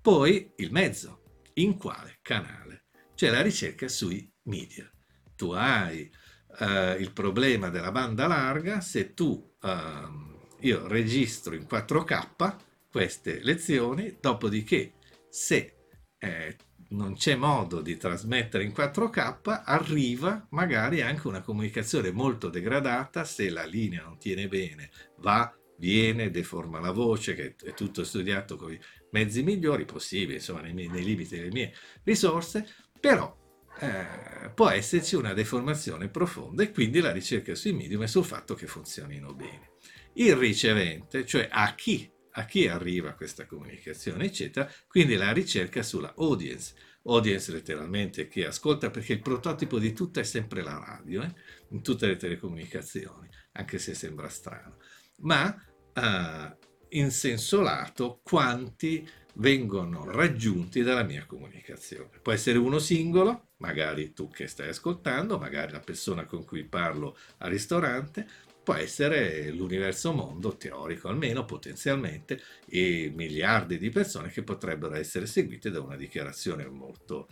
Poi 0.00 0.52
il 0.56 0.72
mezzo, 0.72 1.40
in 1.54 1.76
quale 1.76 2.18
canale? 2.20 2.86
Cioè 3.14 3.30
la 3.30 3.42
ricerca 3.42 3.86
sui 3.88 4.28
media. 4.44 4.90
Tu 5.36 5.50
hai 5.52 6.10
uh, 6.58 6.98
il 6.98 7.12
problema 7.12 7.68
della 7.68 7.92
banda 7.92 8.26
larga, 8.26 8.80
se 8.80 9.14
tu 9.14 9.56
uh, 9.60 10.33
io 10.64 10.86
registro 10.86 11.54
in 11.54 11.66
4K 11.70 12.56
queste 12.90 13.40
lezioni, 13.42 14.16
dopodiché 14.20 14.94
se 15.28 15.74
eh, 16.18 16.56
non 16.90 17.14
c'è 17.14 17.34
modo 17.34 17.80
di 17.80 17.96
trasmettere 17.96 18.64
in 18.64 18.70
4K, 18.70 19.62
arriva 19.64 20.46
magari 20.50 21.02
anche 21.02 21.26
una 21.26 21.42
comunicazione 21.42 22.12
molto 22.12 22.48
degradata, 22.48 23.24
se 23.24 23.50
la 23.50 23.64
linea 23.64 24.04
non 24.04 24.18
tiene 24.18 24.48
bene, 24.48 24.90
va, 25.18 25.52
viene, 25.78 26.30
deforma 26.30 26.78
la 26.80 26.92
voce, 26.92 27.34
che 27.34 27.56
è 27.62 27.74
tutto 27.74 28.04
studiato 28.04 28.56
con 28.56 28.72
i 28.72 28.80
mezzi 29.10 29.42
migliori 29.42 29.84
possibili, 29.84 30.34
insomma 30.34 30.60
nei, 30.60 30.72
nei 30.72 31.04
limiti 31.04 31.36
delle 31.36 31.50
mie 31.50 31.74
risorse, 32.04 32.66
però 32.98 33.36
eh, 33.80 34.50
può 34.54 34.70
esserci 34.70 35.16
una 35.16 35.34
deformazione 35.34 36.08
profonda 36.08 36.62
e 36.62 36.70
quindi 36.70 37.00
la 37.00 37.10
ricerca 37.10 37.54
sui 37.54 37.72
medium 37.72 38.04
è 38.04 38.06
sul 38.06 38.24
fatto 38.24 38.54
che 38.54 38.66
funzionino 38.66 39.34
bene 39.34 39.72
il 40.14 40.36
ricevente, 40.36 41.24
cioè 41.26 41.48
a 41.50 41.74
chi, 41.74 42.10
a 42.32 42.44
chi 42.44 42.68
arriva 42.68 43.14
questa 43.14 43.46
comunicazione, 43.46 44.24
eccetera, 44.24 44.70
quindi 44.86 45.14
la 45.14 45.32
ricerca 45.32 45.82
sulla 45.82 46.14
audience. 46.16 46.74
Audience 47.06 47.52
letteralmente 47.52 48.28
chi 48.28 48.42
ascolta, 48.42 48.90
perché 48.90 49.14
il 49.14 49.20
prototipo 49.20 49.78
di 49.78 49.92
tutto 49.92 50.20
è 50.20 50.24
sempre 50.24 50.62
la 50.62 50.78
radio, 50.78 51.22
eh? 51.22 51.34
in 51.70 51.82
tutte 51.82 52.06
le 52.06 52.16
telecomunicazioni, 52.16 53.28
anche 53.52 53.78
se 53.78 53.94
sembra 53.94 54.28
strano. 54.28 54.78
Ma 55.18 55.54
uh, 55.94 56.56
in 56.90 57.10
senso 57.10 57.60
lato, 57.60 58.20
quanti 58.22 59.06
vengono 59.34 60.04
raggiunti 60.10 60.82
dalla 60.82 61.02
mia 61.02 61.26
comunicazione. 61.26 62.20
Può 62.22 62.32
essere 62.32 62.58
uno 62.58 62.78
singolo, 62.78 63.48
magari 63.58 64.12
tu 64.12 64.28
che 64.30 64.46
stai 64.46 64.68
ascoltando, 64.68 65.38
magari 65.38 65.72
la 65.72 65.80
persona 65.80 66.24
con 66.24 66.44
cui 66.44 66.64
parlo 66.64 67.16
al 67.38 67.50
ristorante, 67.50 68.26
può 68.64 68.74
essere 68.74 69.50
l'universo 69.50 70.12
mondo 70.12 70.56
teorico, 70.56 71.08
almeno 71.08 71.44
potenzialmente, 71.44 72.42
e 72.66 73.12
miliardi 73.14 73.78
di 73.78 73.90
persone 73.90 74.30
che 74.30 74.42
potrebbero 74.42 74.94
essere 74.94 75.26
seguite 75.26 75.70
da 75.70 75.80
una 75.80 75.96
dichiarazione 75.96 76.66
molto 76.66 77.28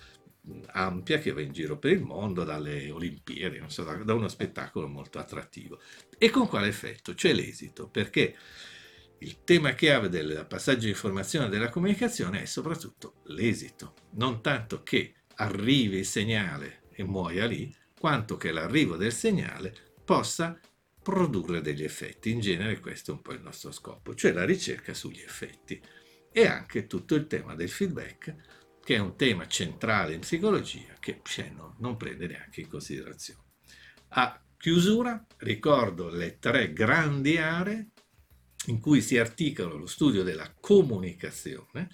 ampia 0.72 1.18
che 1.18 1.32
va 1.32 1.40
in 1.40 1.52
giro 1.52 1.78
per 1.78 1.92
il 1.92 2.02
mondo, 2.02 2.44
dalle 2.44 2.90
Olimpiadi, 2.90 3.62
so, 3.68 3.82
da 3.82 4.14
uno 4.14 4.28
spettacolo 4.28 4.86
molto 4.86 5.18
attrattivo. 5.18 5.80
E 6.18 6.30
con 6.30 6.46
quale 6.46 6.68
effetto? 6.68 7.14
Cioè 7.14 7.32
l'esito, 7.32 7.88
perché 7.88 8.36
il 9.18 9.44
tema 9.44 9.72
chiave 9.72 10.08
del 10.08 10.44
passaggio 10.48 10.84
di 10.84 10.90
informazione 10.90 11.48
della 11.48 11.68
comunicazione 11.68 12.42
è 12.42 12.44
soprattutto 12.44 13.14
l'esito, 13.26 13.94
non 14.12 14.42
tanto 14.42 14.82
che 14.82 15.14
arrivi 15.36 15.98
il 15.98 16.06
segnale 16.06 16.82
e 16.92 17.04
muoia 17.04 17.46
lì, 17.46 17.74
quanto 17.98 18.36
che 18.36 18.50
l'arrivo 18.50 18.96
del 18.96 19.12
segnale 19.12 19.74
possa 20.04 20.58
produrre 21.02 21.60
degli 21.60 21.82
effetti. 21.82 22.30
In 22.30 22.40
genere 22.40 22.80
questo 22.80 23.10
è 23.10 23.14
un 23.14 23.22
po' 23.22 23.32
il 23.32 23.42
nostro 23.42 23.72
scopo, 23.72 24.14
cioè 24.14 24.32
la 24.32 24.44
ricerca 24.44 24.94
sugli 24.94 25.20
effetti. 25.20 25.80
E 26.30 26.46
anche 26.46 26.86
tutto 26.86 27.14
il 27.14 27.26
tema 27.26 27.54
del 27.54 27.68
feedback, 27.68 28.34
che 28.82 28.94
è 28.94 28.98
un 28.98 29.16
tema 29.16 29.46
centrale 29.46 30.14
in 30.14 30.20
psicologia 30.20 30.94
che 30.98 31.20
Shannon 31.22 31.74
non 31.78 31.96
prende 31.96 32.26
neanche 32.26 32.62
in 32.62 32.68
considerazione. 32.68 33.42
A 34.14 34.42
chiusura 34.56 35.24
ricordo 35.38 36.08
le 36.08 36.38
tre 36.38 36.72
grandi 36.72 37.36
aree 37.36 37.90
in 38.66 38.80
cui 38.80 39.00
si 39.02 39.18
articola 39.18 39.74
lo 39.74 39.86
studio 39.86 40.22
della 40.22 40.54
comunicazione, 40.58 41.88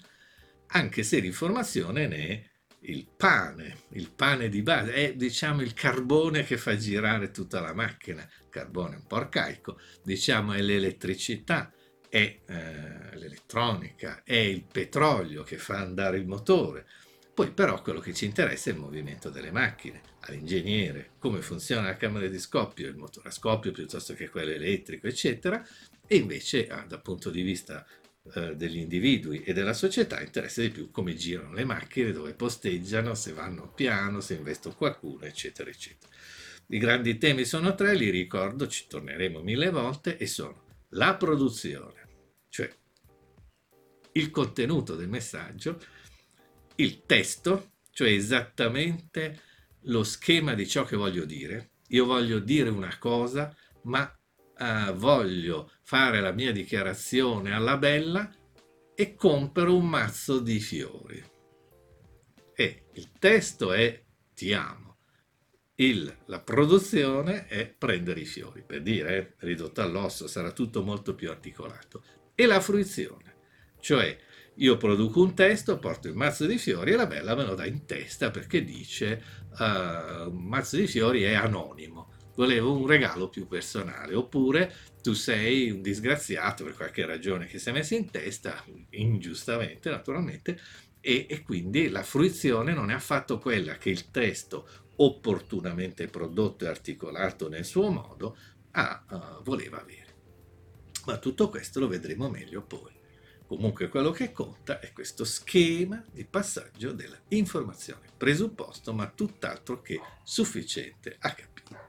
anche 0.67 1.03
se 1.03 1.19
l'informazione 1.19 2.07
ne 2.07 2.27
è 2.27 2.48
il 2.81 3.07
pane, 3.15 3.83
il 3.89 4.11
pane 4.11 4.49
di 4.49 4.61
base, 4.61 4.93
è 4.93 5.13
diciamo 5.13 5.61
il 5.61 5.73
carbone 5.73 6.43
che 6.43 6.57
fa 6.57 6.77
girare 6.77 7.31
tutta 7.31 7.59
la 7.59 7.73
macchina, 7.73 8.27
carbone 8.49 8.95
un 8.95 9.05
po' 9.05 9.17
arcaico, 9.17 9.79
diciamo 10.03 10.53
è 10.53 10.61
l'elettricità, 10.61 11.71
è 12.07 12.39
eh, 12.45 13.17
l'elettronica, 13.17 14.23
è 14.23 14.35
il 14.35 14.63
petrolio 14.63 15.43
che 15.43 15.57
fa 15.57 15.77
andare 15.77 16.17
il 16.17 16.27
motore. 16.27 16.85
Poi 17.33 17.51
però 17.51 17.81
quello 17.81 17.99
che 17.99 18.13
ci 18.13 18.25
interessa 18.25 18.69
è 18.69 18.73
il 18.73 18.79
movimento 18.79 19.29
delle 19.29 19.51
macchine, 19.51 20.01
all'ingegnere, 20.21 21.11
come 21.19 21.41
funziona 21.41 21.87
la 21.87 21.95
camera 21.95 22.27
di 22.27 22.39
scoppio, 22.39 22.87
il 22.87 22.97
motore 22.97 23.29
a 23.29 23.31
scoppio 23.31 23.71
piuttosto 23.71 24.13
che 24.13 24.29
quello 24.29 24.51
elettrico, 24.51 25.07
eccetera, 25.07 25.65
e 26.05 26.15
invece 26.17 26.67
ah, 26.67 26.83
dal 26.85 27.01
punto 27.01 27.29
di 27.29 27.41
vista 27.41 27.85
eh, 28.33 28.55
degli 28.55 28.77
individui 28.77 29.43
e 29.43 29.53
della 29.53 29.73
società 29.73 30.21
interessa 30.21 30.61
di 30.61 30.69
più 30.69 30.91
come 30.91 31.15
girano 31.15 31.53
le 31.53 31.65
macchine, 31.65 32.11
dove 32.11 32.33
posteggiano, 32.33 33.15
se 33.15 33.33
vanno 33.33 33.71
piano, 33.73 34.21
se 34.21 34.35
investono 34.35 34.75
qualcuno, 34.75 35.25
eccetera, 35.25 35.69
eccetera. 35.69 36.11
I 36.67 36.77
grandi 36.77 37.17
temi 37.17 37.45
sono 37.45 37.73
tre, 37.73 37.95
li 37.95 38.09
ricordo, 38.09 38.67
ci 38.67 38.85
torneremo 38.87 39.41
mille 39.41 39.69
volte, 39.71 40.17
e 40.17 40.27
sono 40.27 40.65
la 40.89 41.15
produzione, 41.15 42.07
cioè 42.49 42.71
il 44.13 44.29
contenuto 44.29 44.95
del 44.95 45.09
messaggio, 45.09 45.81
il 46.75 47.05
testo, 47.05 47.71
cioè 47.91 48.09
esattamente 48.09 49.41
lo 49.83 50.03
schema 50.03 50.53
di 50.53 50.67
ciò 50.67 50.83
che 50.83 50.95
voglio 50.95 51.25
dire. 51.25 51.71
Io 51.89 52.05
voglio 52.05 52.39
dire 52.39 52.69
una 52.69 52.95
cosa, 52.97 53.55
ma 53.83 54.11
eh, 54.57 54.93
voglio 54.93 55.71
fare 55.89 56.21
la 56.21 56.31
mia 56.31 56.51
dichiarazione 56.51 57.51
alla 57.51 57.75
bella 57.75 58.31
e 58.93 59.15
compro 59.15 59.75
un 59.75 59.89
mazzo 59.89 60.37
di 60.37 60.59
fiori. 60.59 61.19
e 62.53 62.83
il 62.93 63.09
testo 63.17 63.73
è 63.73 63.99
ti 64.35 64.53
amo. 64.53 64.97
Il, 65.77 66.15
la 66.25 66.41
produzione 66.41 67.47
è 67.47 67.67
prendere 67.75 68.19
i 68.19 68.25
fiori, 68.25 68.61
per 68.61 68.83
dire, 68.83 69.17
eh, 69.17 69.33
ridotto 69.47 69.81
all'osso, 69.81 70.27
sarà 70.27 70.51
tutto 70.51 70.83
molto 70.83 71.15
più 71.15 71.31
articolato. 71.31 72.03
E 72.35 72.45
la 72.45 72.59
fruizione, 72.59 73.37
cioè 73.79 74.15
io 74.57 74.77
produco 74.77 75.23
un 75.23 75.33
testo, 75.33 75.79
porto 75.79 76.07
il 76.07 76.13
mazzo 76.13 76.45
di 76.45 76.59
fiori 76.59 76.91
e 76.91 76.97
la 76.97 77.07
bella 77.07 77.33
me 77.33 77.45
lo 77.45 77.55
dà 77.55 77.65
in 77.65 77.87
testa 77.87 78.29
perché 78.29 78.63
dice 78.63 79.23
uh, 79.57 80.29
mazzo 80.29 80.75
di 80.75 80.85
fiori 80.85 81.23
è 81.23 81.33
anonimo, 81.33 82.11
volevo 82.39 82.73
un 82.73 82.87
regalo 82.87 83.27
più 83.27 83.47
personale, 83.47 84.15
oppure 84.15 84.73
tu 85.01 85.13
sei 85.13 85.71
un 85.71 85.81
disgraziato 85.81 86.63
per 86.63 86.75
qualche 86.75 87.05
ragione 87.05 87.45
che 87.45 87.59
si 87.59 87.69
è 87.69 87.71
messo 87.71 87.95
in 87.95 88.09
testa, 88.09 88.63
ingiustamente 88.91 89.89
naturalmente, 89.89 90.59
e, 91.01 91.27
e, 91.29 91.43
quindi 91.43 91.89
la 91.89 92.03
fruizione 92.03 92.73
non 92.73 92.91
è 92.91 92.93
affatto 92.93 93.39
quella 93.39 93.77
che 93.77 93.89
il 93.89 94.11
testo 94.11 94.67
opportunamente 94.97 96.07
prodotto 96.07 96.65
e 96.65 96.67
articolato 96.67 97.47
nel 97.47 97.63
suo 97.63 97.89
modo 97.89 98.37
ah, 98.71 99.05
uh, 99.09 99.43
voleva 99.43 99.79
avere. 99.79 100.07
Ma 101.05 101.17
tutto 101.17 101.49
questo 101.49 101.79
lo 101.79 101.87
vedremo 101.87 102.29
meglio 102.29 102.61
poi. 102.61 102.97
Comunque 103.47 103.87
quello 103.87 104.11
che 104.11 104.31
conta 104.31 104.79
è 104.79 104.91
questo 104.91 105.23
schema 105.23 106.03
di 106.11 106.23
passaggio 106.23 106.91
dell'informazione, 106.91 108.07
presupposto 108.15 108.93
ma 108.93 109.07
tutt'altro 109.07 109.81
che 109.81 109.99
sufficiente 110.23 111.15
a 111.19 111.33
capire. 111.33 111.88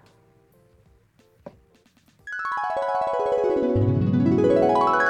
you 4.51 5.10